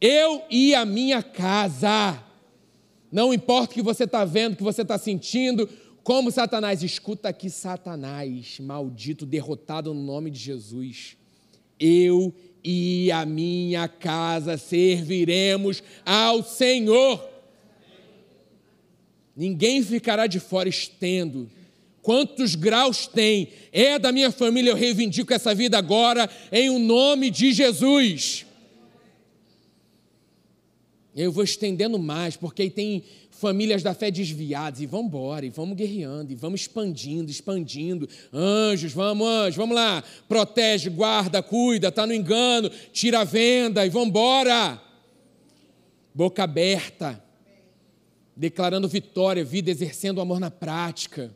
Eu 0.00 0.42
e 0.50 0.74
a 0.74 0.84
minha 0.84 1.22
casa. 1.22 2.20
Não 3.12 3.34
importa 3.34 3.72
o 3.72 3.74
que 3.74 3.82
você 3.82 4.04
está 4.04 4.24
vendo, 4.24 4.54
o 4.54 4.56
que 4.56 4.62
você 4.62 4.80
está 4.80 4.96
sentindo, 4.96 5.68
como 6.02 6.32
Satanás, 6.32 6.82
escuta 6.82 7.28
aqui, 7.28 7.50
Satanás, 7.50 8.58
maldito, 8.58 9.26
derrotado 9.26 9.92
no 9.92 10.02
nome 10.02 10.30
de 10.30 10.38
Jesus. 10.38 11.16
Eu 11.78 12.34
e 12.64 13.12
a 13.12 13.26
minha 13.26 13.86
casa 13.86 14.56
serviremos 14.56 15.82
ao 16.06 16.42
Senhor. 16.42 17.22
Ninguém 19.36 19.82
ficará 19.82 20.26
de 20.26 20.40
fora 20.40 20.68
estendo. 20.68 21.50
Quantos 22.00 22.54
graus 22.54 23.06
tem? 23.06 23.48
É 23.70 23.98
da 23.98 24.10
minha 24.10 24.32
família, 24.32 24.70
eu 24.70 24.76
reivindico 24.76 25.32
essa 25.32 25.54
vida 25.54 25.78
agora, 25.78 26.28
em 26.50 26.70
o 26.70 26.78
nome 26.78 27.30
de 27.30 27.52
Jesus. 27.52 28.46
Eu 31.14 31.30
vou 31.30 31.44
estendendo 31.44 31.98
mais, 31.98 32.36
porque 32.36 32.62
aí 32.62 32.70
tem 32.70 33.04
famílias 33.30 33.82
da 33.82 33.92
fé 33.92 34.10
desviadas, 34.10 34.80
e 34.80 34.86
vamos 34.86 35.06
embora, 35.06 35.44
e 35.44 35.50
vamos 35.50 35.76
guerreando, 35.76 36.32
e 36.32 36.34
vamos 36.34 36.62
expandindo, 36.62 37.30
expandindo. 37.30 38.08
Anjos, 38.32 38.92
vamos, 38.92 39.26
anjos, 39.26 39.56
vamos 39.56 39.74
lá. 39.74 40.02
Protege, 40.28 40.88
guarda, 40.88 41.42
cuida, 41.42 41.88
está 41.88 42.06
no 42.06 42.14
engano, 42.14 42.70
tira 42.92 43.20
a 43.20 43.24
venda, 43.24 43.84
e 43.84 43.90
vamos 43.90 44.08
embora. 44.08 44.80
Boca 46.14 46.44
aberta 46.44 47.22
declarando 48.36 48.88
vitória, 48.88 49.44
vida, 49.44 49.70
exercendo 49.70 50.18
o 50.18 50.20
amor 50.20 50.40
na 50.40 50.50
prática. 50.50 51.34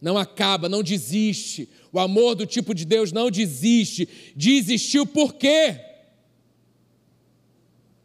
Não 0.00 0.16
acaba, 0.16 0.68
não 0.68 0.82
desiste. 0.82 1.68
O 1.92 1.98
amor 1.98 2.34
do 2.34 2.46
tipo 2.46 2.74
de 2.74 2.84
Deus 2.84 3.12
não 3.12 3.30
desiste. 3.30 4.08
Desistiu 4.34 5.04
por 5.04 5.34
quê? 5.34 5.87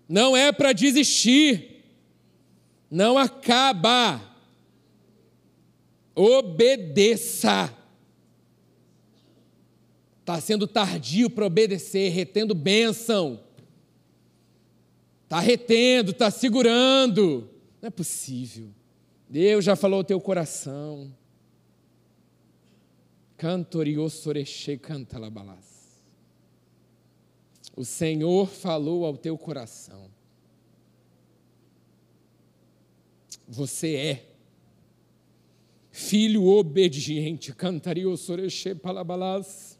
Não 0.08 0.36
é 0.36 0.52
para 0.52 0.74
desistir. 0.74 1.84
Não 2.90 3.18
acaba. 3.18 4.22
Obedeça. 6.16 7.74
Está 10.20 10.40
sendo 10.40 10.68
tardio 10.68 11.30
para 11.30 11.46
obedecer, 11.46 12.10
retendo 12.10 12.56
bênção. 12.56 13.42
Está 15.24 15.40
retendo, 15.40 16.12
está 16.12 16.30
segurando. 16.30 17.50
Não 17.82 17.88
é 17.88 17.90
possível. 17.90 18.70
Deus 19.28 19.66
já 19.66 19.76
falou 19.76 19.98
ao 19.98 20.04
teu 20.04 20.22
coração. 20.22 21.12
Cantoriosoreche 23.36 24.78
cantalabalas. 24.78 25.73
O 27.76 27.84
Senhor 27.84 28.48
falou 28.48 29.06
ao 29.06 29.18
teu 29.18 29.38
coração. 29.38 30.12
Você 33.48 33.96
é 33.96 34.26
filho 35.92 36.46
obediente. 36.46 37.54
Cantariosoreche 37.54 38.76
palabalas. 38.76 39.80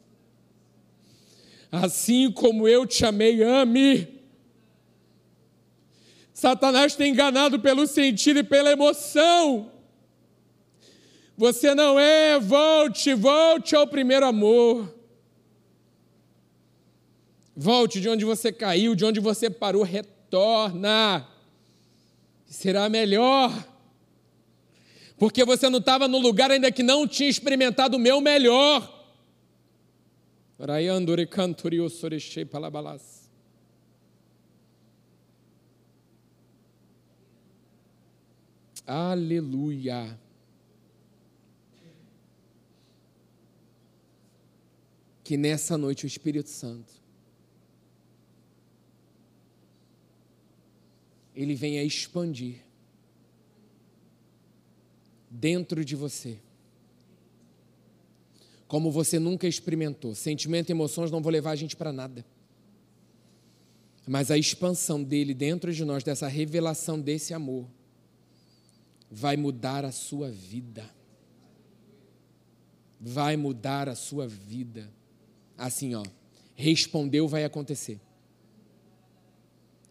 Assim 1.70 2.30
como 2.30 2.68
eu 2.68 2.86
te 2.86 3.04
amei, 3.04 3.42
ame. 3.42 4.22
Satanás 6.32 6.94
tem 6.94 7.12
enganado 7.12 7.60
pelo 7.60 7.86
sentido 7.86 8.40
e 8.40 8.44
pela 8.44 8.70
emoção. 8.70 9.72
Você 11.36 11.74
não 11.74 11.98
é, 11.98 12.38
volte, 12.38 13.12
volte 13.14 13.74
ao 13.74 13.86
primeiro 13.86 14.24
amor. 14.26 14.93
Volte 17.56 18.00
de 18.00 18.08
onde 18.08 18.24
você 18.24 18.52
caiu, 18.52 18.94
de 18.94 19.04
onde 19.04 19.20
você 19.20 19.48
parou, 19.48 19.82
retorna. 19.82 21.26
Será 22.46 22.88
melhor. 22.88 23.52
Porque 25.16 25.44
você 25.44 25.68
não 25.68 25.78
estava 25.78 26.08
no 26.08 26.18
lugar 26.18 26.50
ainda 26.50 26.72
que 26.72 26.82
não 26.82 27.06
tinha 27.06 27.28
experimentado 27.28 27.96
o 27.96 28.00
meu 28.00 28.20
melhor. 28.20 28.90
Osorechei 31.84 32.44
palabalas. 32.44 33.30
Aleluia. 38.86 40.18
Que 45.22 45.36
nessa 45.36 45.78
noite 45.78 46.04
o 46.04 46.06
Espírito 46.06 46.50
Santo 46.50 47.03
ele 51.34 51.54
venha 51.54 51.82
expandir 51.82 52.62
dentro 55.28 55.84
de 55.84 55.96
você. 55.96 56.38
Como 58.68 58.90
você 58.90 59.18
nunca 59.18 59.46
experimentou. 59.46 60.14
Sentimento 60.14 60.70
e 60.70 60.72
emoções 60.72 61.10
não 61.10 61.20
vão 61.20 61.32
levar 61.32 61.50
a 61.50 61.56
gente 61.56 61.76
para 61.76 61.92
nada. 61.92 62.24
Mas 64.06 64.30
a 64.30 64.38
expansão 64.38 65.02
dele 65.02 65.34
dentro 65.34 65.72
de 65.72 65.84
nós, 65.84 66.04
dessa 66.04 66.28
revelação 66.28 67.00
desse 67.00 67.32
amor, 67.32 67.66
vai 69.10 69.36
mudar 69.36 69.84
a 69.84 69.92
sua 69.92 70.30
vida. 70.30 70.88
Vai 73.00 73.36
mudar 73.36 73.88
a 73.88 73.94
sua 73.94 74.26
vida. 74.26 74.90
Assim, 75.56 75.94
ó, 75.94 76.04
respondeu, 76.54 77.26
vai 77.26 77.44
acontecer. 77.44 78.00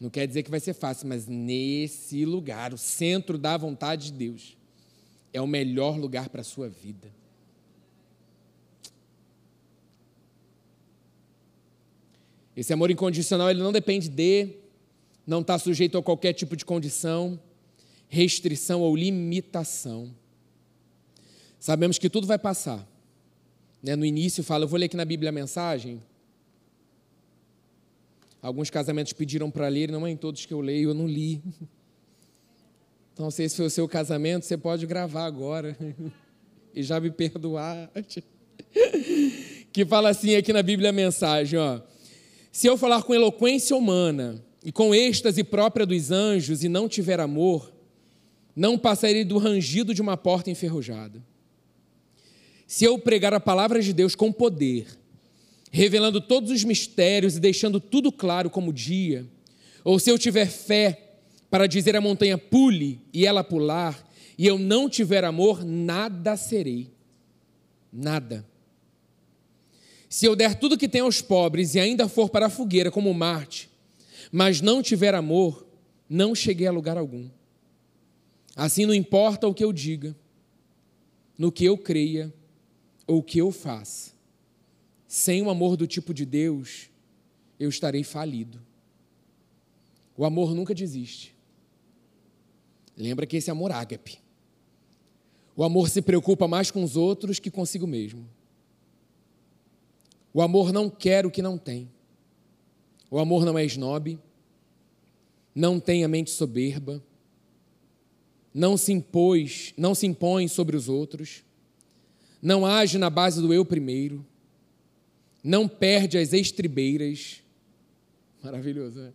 Não 0.03 0.09
quer 0.09 0.27
dizer 0.27 0.43
que 0.43 0.51
vai 0.51 0.59
ser 0.59 0.73
fácil, 0.73 1.07
mas 1.07 1.27
nesse 1.27 2.25
lugar, 2.25 2.73
o 2.73 2.77
centro 2.77 3.37
da 3.37 3.55
vontade 3.55 4.11
de 4.11 4.17
Deus, 4.17 4.57
é 5.31 5.39
o 5.39 5.47
melhor 5.47 5.97
lugar 5.97 6.27
para 6.27 6.41
a 6.41 6.43
sua 6.43 6.67
vida. 6.67 7.09
Esse 12.53 12.73
amor 12.73 12.91
incondicional, 12.91 13.49
ele 13.49 13.63
não 13.63 13.71
depende 13.71 14.09
de, 14.09 14.49
não 15.25 15.39
está 15.39 15.57
sujeito 15.57 15.97
a 15.97 16.03
qualquer 16.03 16.33
tipo 16.33 16.57
de 16.57 16.65
condição 16.65 17.39
restrição 18.09 18.81
ou 18.81 18.93
limitação. 18.97 20.13
Sabemos 21.57 21.97
que 21.97 22.09
tudo 22.09 22.27
vai 22.27 22.37
passar. 22.37 22.85
Né? 23.81 23.95
No 23.95 24.05
início 24.05 24.43
fala, 24.43 24.65
eu 24.65 24.67
vou 24.67 24.77
ler 24.77 24.87
aqui 24.87 24.97
na 24.97 25.05
Bíblia 25.05 25.29
a 25.29 25.31
mensagem. 25.31 26.03
Alguns 28.43 28.69
casamentos 28.69 29.13
pediram 29.13 29.49
para 29.49 29.69
ler, 29.69 29.89
não 29.89 30.05
é 30.05 30.11
em 30.11 30.17
todos 30.17 30.45
que 30.45 30.53
eu 30.53 30.59
leio, 30.59 30.89
eu 30.89 30.93
não 30.93 31.07
li. 31.07 31.41
Então, 33.13 33.31
se 33.31 33.41
esse 33.41 33.55
foi 33.55 33.67
o 33.67 33.69
seu 33.69 33.87
casamento, 33.87 34.43
você 34.43 34.57
pode 34.57 34.85
gravar 34.85 35.23
agora 35.23 35.77
e 36.75 36.83
já 36.83 36.99
me 36.99 37.09
perdoar. 37.09 37.89
que 39.71 39.85
fala 39.85 40.09
assim 40.09 40.35
aqui 40.35 40.51
na 40.51 40.61
Bíblia 40.61 40.89
a 40.89 40.91
mensagem, 40.91 41.57
ó. 41.57 41.79
Se 42.51 42.67
eu 42.67 42.75
falar 42.75 43.03
com 43.03 43.15
eloquência 43.15 43.77
humana 43.77 44.43
e 44.61 44.73
com 44.73 44.93
êxtase 44.93 45.41
própria 45.41 45.85
dos 45.85 46.11
anjos 46.11 46.65
e 46.65 46.67
não 46.67 46.89
tiver 46.89 47.21
amor, 47.21 47.73
não 48.53 48.77
passarei 48.77 49.23
do 49.23 49.37
rangido 49.37 49.93
de 49.93 50.01
uma 50.01 50.17
porta 50.17 50.51
enferrujada. 50.51 51.23
Se 52.67 52.83
eu 52.83 52.99
pregar 52.99 53.33
a 53.33 53.39
palavra 53.39 53.81
de 53.81 53.93
Deus 53.93 54.15
com 54.15 54.33
poder, 54.33 54.87
revelando 55.75 56.21
todos 56.21 56.51
os 56.51 56.63
mistérios 56.63 57.35
e 57.35 57.39
deixando 57.39 57.79
tudo 57.79 58.11
claro 58.11 58.47
como 58.47 58.71
dia, 58.71 59.25
ou 59.83 59.97
se 59.97 60.11
eu 60.11 60.19
tiver 60.19 60.45
fé 60.45 61.15
para 61.49 61.65
dizer 61.65 61.95
à 61.95 62.01
montanha 62.01 62.37
pule 62.37 63.01
e 63.11 63.25
ela 63.25 63.43
pular, 63.43 64.07
e 64.37 64.45
eu 64.45 64.59
não 64.59 64.87
tiver 64.87 65.23
amor, 65.23 65.65
nada 65.65 66.37
serei. 66.37 66.91
Nada. 67.91 68.45
Se 70.07 70.27
eu 70.27 70.35
der 70.35 70.59
tudo 70.59 70.77
que 70.77 70.87
tenho 70.87 71.05
aos 71.05 71.21
pobres 71.21 71.73
e 71.73 71.79
ainda 71.79 72.07
for 72.07 72.29
para 72.29 72.45
a 72.45 72.51
fogueira 72.51 72.91
como 72.91 73.11
Marte, 73.11 73.67
mas 74.31 74.61
não 74.61 74.81
tiver 74.81 75.15
amor, 75.15 75.65
não 76.07 76.35
cheguei 76.35 76.67
a 76.67 76.71
lugar 76.71 76.97
algum. 76.97 77.27
Assim 78.55 78.85
não 78.85 78.93
importa 78.93 79.47
o 79.47 79.53
que 79.55 79.63
eu 79.63 79.73
diga, 79.73 80.15
no 81.35 81.51
que 81.51 81.65
eu 81.65 81.75
creia 81.79 82.31
ou 83.07 83.17
o 83.17 83.23
que 83.23 83.39
eu 83.39 83.51
faça. 83.51 84.12
Sem 85.13 85.43
o 85.43 85.49
amor 85.51 85.77
do 85.77 85.85
tipo 85.85 86.11
de 86.11 86.25
Deus, 86.25 86.89
eu 87.59 87.69
estarei 87.69 88.03
falido. 88.03 88.59
O 90.17 90.25
amor 90.25 90.55
nunca 90.55 90.73
desiste. 90.73 91.35
Lembra 92.97 93.27
que 93.27 93.37
esse 93.37 93.47
é 93.47 93.51
amor 93.51 93.71
ágape. 93.71 94.17
O 95.55 95.63
amor 95.63 95.87
se 95.87 96.01
preocupa 96.01 96.47
mais 96.47 96.71
com 96.71 96.83
os 96.83 96.97
outros 96.97 97.37
que 97.37 97.51
consigo 97.51 97.85
mesmo. 97.85 98.27
O 100.33 100.41
amor 100.41 100.73
não 100.73 100.89
quer 100.89 101.27
o 101.27 101.31
que 101.31 101.43
não 101.43 101.59
tem. 101.59 101.87
O 103.11 103.19
amor 103.19 103.45
não 103.45 103.55
é 103.55 103.63
snob, 103.65 104.17
não 105.53 105.79
tem 105.79 106.03
a 106.03 106.07
mente 106.07 106.31
soberba, 106.31 107.03
não 108.51 108.75
se 108.75 108.91
impôs, 108.91 109.75
não 109.77 109.93
se 109.93 110.07
impõe 110.07 110.47
sobre 110.47 110.75
os 110.75 110.89
outros, 110.89 111.43
não 112.41 112.65
age 112.65 112.97
na 112.97 113.11
base 113.11 113.39
do 113.39 113.53
eu 113.53 113.63
primeiro, 113.63 114.25
não 115.43 115.67
perde 115.67 116.17
as 116.17 116.31
estribeiras. 116.31 117.43
Maravilhoso, 118.41 118.99
né? 118.99 119.13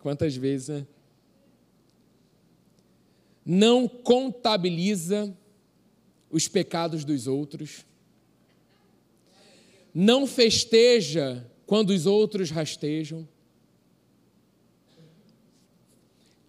Quantas 0.00 0.36
vezes, 0.36 0.68
né? 0.68 0.86
Não 3.44 3.86
contabiliza 3.86 5.32
os 6.28 6.48
pecados 6.48 7.04
dos 7.04 7.28
outros, 7.28 7.86
não 9.94 10.26
festeja 10.26 11.48
quando 11.64 11.90
os 11.90 12.04
outros 12.06 12.50
rastejam, 12.50 13.26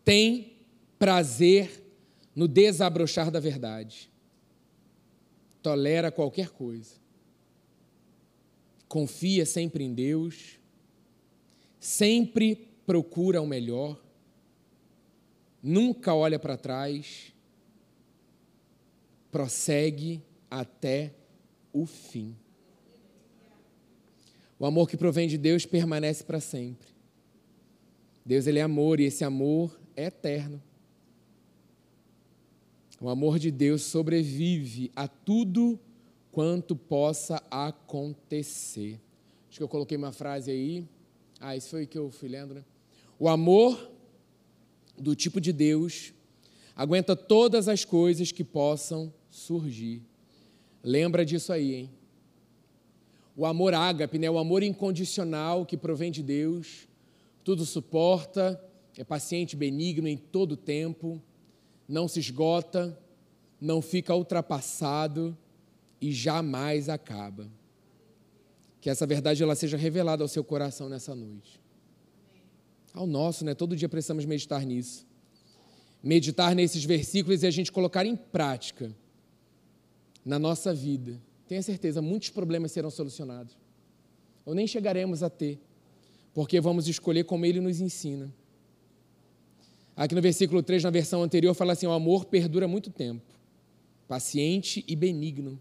tem 0.04 0.58
prazer 0.98 1.84
no 2.36 2.48
desabrochar 2.48 3.30
da 3.30 3.40
verdade. 3.40 4.12
Tolera 5.62 6.12
qualquer 6.12 6.50
coisa. 6.50 6.96
Confia 8.88 9.46
sempre 9.46 9.84
em 9.84 9.94
Deus. 9.94 10.58
Sempre 11.80 12.68
procura 12.86 13.42
o 13.42 13.48
melhor. 13.48 14.02
Nunca 15.62 16.14
olha 16.14 16.40
para 16.40 16.58
trás. 16.58 17.34
Prossegue 19.32 20.22
até 20.50 21.14
o 21.74 21.86
fim. 21.86 22.36
O 24.60 24.66
amor 24.66 24.90
que 24.90 24.98
provém 24.98 25.28
de 25.28 25.38
Deus 25.38 25.66
permanece 25.66 26.24
para 26.24 26.40
sempre. 26.40 26.88
Deus 28.26 28.48
ele 28.48 28.60
é 28.60 28.64
amor 28.64 29.00
e 29.00 29.06
esse 29.06 29.24
amor 29.24 29.80
é 29.96 30.06
eterno. 30.06 30.62
O 33.00 33.10
amor 33.10 33.38
de 33.38 33.52
Deus 33.52 33.84
sobrevive 33.84 34.92
a 34.96 35.08
tudo 35.08 35.80
quanto 36.38 36.76
possa 36.76 37.42
acontecer. 37.50 39.02
Acho 39.50 39.58
que 39.58 39.64
eu 39.64 39.68
coloquei 39.68 39.98
uma 39.98 40.12
frase 40.12 40.52
aí. 40.52 40.88
Ah, 41.40 41.58
isso 41.58 41.70
foi 41.70 41.88
que 41.88 41.98
eu 41.98 42.12
fui 42.12 42.30
lendo, 42.30 42.54
né? 42.54 42.64
O 43.18 43.28
amor 43.28 43.90
do 44.96 45.16
tipo 45.16 45.42
de 45.42 45.52
Deus 45.52 46.14
aguenta 46.76 47.16
todas 47.16 47.68
as 47.68 47.84
coisas 47.84 48.32
que 48.32 48.44
possam 48.44 49.12
surgir. 49.32 50.04
Lembra 50.84 51.26
disso 51.26 51.52
aí, 51.52 51.74
hein? 51.74 51.90
O 53.36 53.44
amor 53.44 53.74
ágape, 53.74 54.20
né? 54.20 54.30
o 54.30 54.38
amor 54.38 54.62
incondicional 54.62 55.66
que 55.66 55.76
provém 55.76 56.12
de 56.12 56.22
Deus, 56.22 56.88
tudo 57.44 57.66
suporta, 57.66 58.64
é 58.96 59.04
paciente, 59.04 59.56
benigno 59.56 60.08
em 60.08 60.18
todo 60.18 60.52
o 60.52 60.58
tempo 60.58 61.20
não 61.88 62.08
se 62.08 62.20
esgota, 62.20 62.96
não 63.60 63.82
fica 63.82 64.14
ultrapassado 64.14 65.36
e 66.00 66.12
jamais 66.12 66.90
acaba. 66.90 67.50
Que 68.80 68.90
essa 68.90 69.06
verdade 69.06 69.42
ela 69.44 69.56
seja 69.56 69.78
revelada 69.78 70.24
ao 70.24 70.28
seu 70.28 70.44
coração 70.44 70.88
nessa 70.88 71.16
noite. 71.16 71.60
Ao 72.94 73.06
nosso, 73.06 73.44
né? 73.44 73.54
Todo 73.54 73.76
dia 73.76 73.90
precisamos 73.90 74.26
meditar 74.26 74.66
nisso. 74.66 75.06
Meditar 76.04 76.56
nesses 76.56 76.84
versículos 76.84 77.44
e 77.44 77.48
a 77.48 77.52
gente 77.52 77.72
colocar 77.72 78.06
em 78.06 78.16
prática 78.16 78.96
na 80.24 80.38
nossa 80.38 80.74
vida. 80.74 81.20
Tenha 81.48 81.62
certeza, 81.62 82.02
muitos 82.02 82.30
problemas 82.30 82.72
serão 82.72 82.92
solucionados. 82.92 83.58
Ou 84.46 84.54
nem 84.54 84.68
chegaremos 84.68 85.24
a 85.24 85.30
ter, 85.30 85.60
porque 86.34 86.60
vamos 86.60 86.88
escolher 86.88 87.24
como 87.24 87.46
ele 87.46 87.60
nos 87.60 87.80
ensina. 87.80 88.34
Aqui 89.96 90.14
no 90.14 90.22
versículo 90.22 90.62
3, 90.62 90.84
na 90.84 90.90
versão 90.90 91.24
anterior, 91.24 91.54
fala 91.54 91.74
assim: 91.74 91.88
o 91.88 91.92
amor 91.92 92.26
perdura 92.26 92.68
muito 92.68 92.92
tempo, 92.92 93.26
paciente 94.08 94.84
e 94.88 94.96
benigno. 94.96 95.60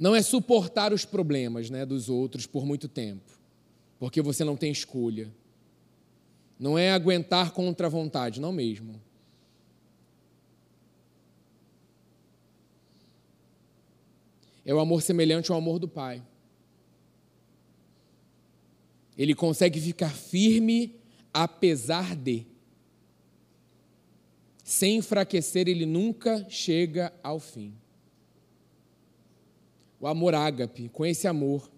Não 0.00 0.16
é 0.16 0.22
suportar 0.22 0.94
os 0.94 1.04
problemas 1.04 1.68
né, 1.68 1.84
dos 1.84 2.08
outros 2.08 2.46
por 2.46 2.64
muito 2.64 2.88
tempo, 2.88 3.38
porque 3.98 4.22
você 4.22 4.42
não 4.42 4.56
tem 4.56 4.72
escolha. 4.72 5.30
Não 6.58 6.78
é 6.78 6.90
aguentar 6.90 7.50
contra 7.50 7.86
a 7.86 7.90
vontade, 7.90 8.40
não 8.40 8.50
mesmo. 8.50 8.98
É 14.64 14.72
o 14.72 14.80
amor 14.80 15.02
semelhante 15.02 15.52
ao 15.52 15.58
amor 15.58 15.78
do 15.78 15.86
Pai. 15.86 16.22
Ele 19.18 19.34
consegue 19.34 19.78
ficar 19.78 20.14
firme 20.14 20.98
apesar 21.32 22.16
de. 22.16 22.46
Sem 24.64 24.96
enfraquecer, 24.96 25.68
ele 25.68 25.84
nunca 25.84 26.48
chega 26.48 27.12
ao 27.22 27.38
fim. 27.38 27.79
O 30.00 30.06
amor 30.06 30.34
ágape, 30.34 30.88
com 30.88 31.04
esse 31.04 31.28
amor, 31.28 31.70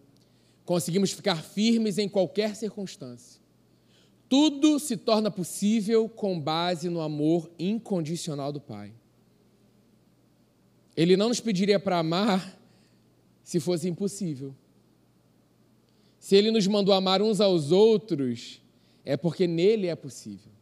conseguimos 0.65 1.11
ficar 1.11 1.43
firmes 1.43 1.99
em 1.99 2.09
qualquer 2.09 2.55
circunstância. 2.55 3.43
Tudo 4.29 4.79
se 4.79 4.97
torna 4.97 5.31
possível 5.31 6.09
com 6.09 6.41
base 6.41 6.89
no 6.89 7.01
amor 7.01 7.51
incondicional 7.59 8.53
do 8.53 8.61
Pai. 8.61 8.95
Ele 10.97 11.17
não 11.17 11.29
nos 11.29 11.41
pediria 11.41 11.81
para 11.81 11.99
amar 11.99 12.59
se 13.43 13.59
fosse 13.59 13.89
impossível. 13.89 14.55
Se 16.19 16.37
ele 16.37 16.51
nos 16.51 16.67
mandou 16.67 16.95
amar 16.95 17.21
uns 17.21 17.41
aos 17.41 17.73
outros, 17.73 18.63
é 19.05 19.17
porque 19.17 19.47
nele 19.47 19.89
é 19.89 19.97
possível. 19.97 20.53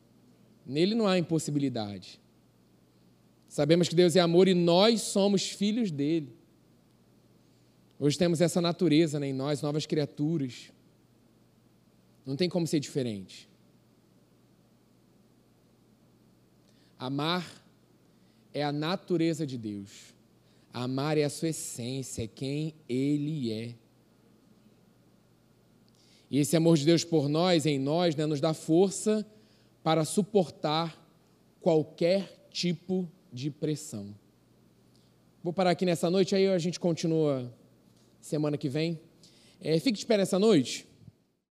Nele 0.65 0.95
não 0.95 1.07
há 1.07 1.19
impossibilidade. 1.19 2.19
Sabemos 3.47 3.89
que 3.89 3.95
Deus 3.95 4.17
é 4.17 4.21
amor 4.21 4.49
e 4.49 4.55
nós 4.55 5.03
somos 5.03 5.51
filhos 5.51 5.91
dele. 5.91 6.40
Hoje 8.03 8.17
temos 8.17 8.41
essa 8.41 8.63
natureza 8.63 9.21
né, 9.21 9.29
em 9.29 9.33
nós, 9.35 9.61
novas 9.61 9.85
criaturas. 9.85 10.73
Não 12.25 12.35
tem 12.35 12.49
como 12.49 12.67
ser 12.67 12.81
diferente. 12.81 13.47
Amar 16.99 17.47
é 18.55 18.65
a 18.65 18.73
natureza 18.73 19.47
de 19.47 19.59
Deus. 19.59 20.15
Amar 20.73 21.19
é 21.19 21.25
a 21.25 21.29
sua 21.29 21.49
essência, 21.49 22.25
é 22.25 22.27
quem 22.27 22.75
Ele 22.89 23.53
é. 23.53 23.75
E 26.31 26.39
esse 26.39 26.57
amor 26.57 26.79
de 26.79 26.87
Deus 26.87 27.05
por 27.05 27.29
nós, 27.29 27.67
em 27.67 27.79
nós, 27.79 28.17
né, 28.17 28.25
nos 28.25 28.41
dá 28.41 28.55
força 28.55 29.27
para 29.83 30.07
suportar 30.07 30.99
qualquer 31.61 32.49
tipo 32.51 33.07
de 33.31 33.51
pressão. 33.51 34.15
Vou 35.45 35.53
parar 35.53 35.73
aqui 35.73 35.85
nessa 35.85 36.11
noite, 36.11 36.35
aí 36.35 36.49
a 36.49 36.59
gente 36.59 36.81
continua 36.81 37.60
semana 38.21 38.57
que 38.57 38.69
vem. 38.69 38.99
É, 39.61 39.79
fique 39.79 39.99
de 39.99 40.07
pé 40.07 40.17
nessa 40.17 40.39
noite. 40.39 40.87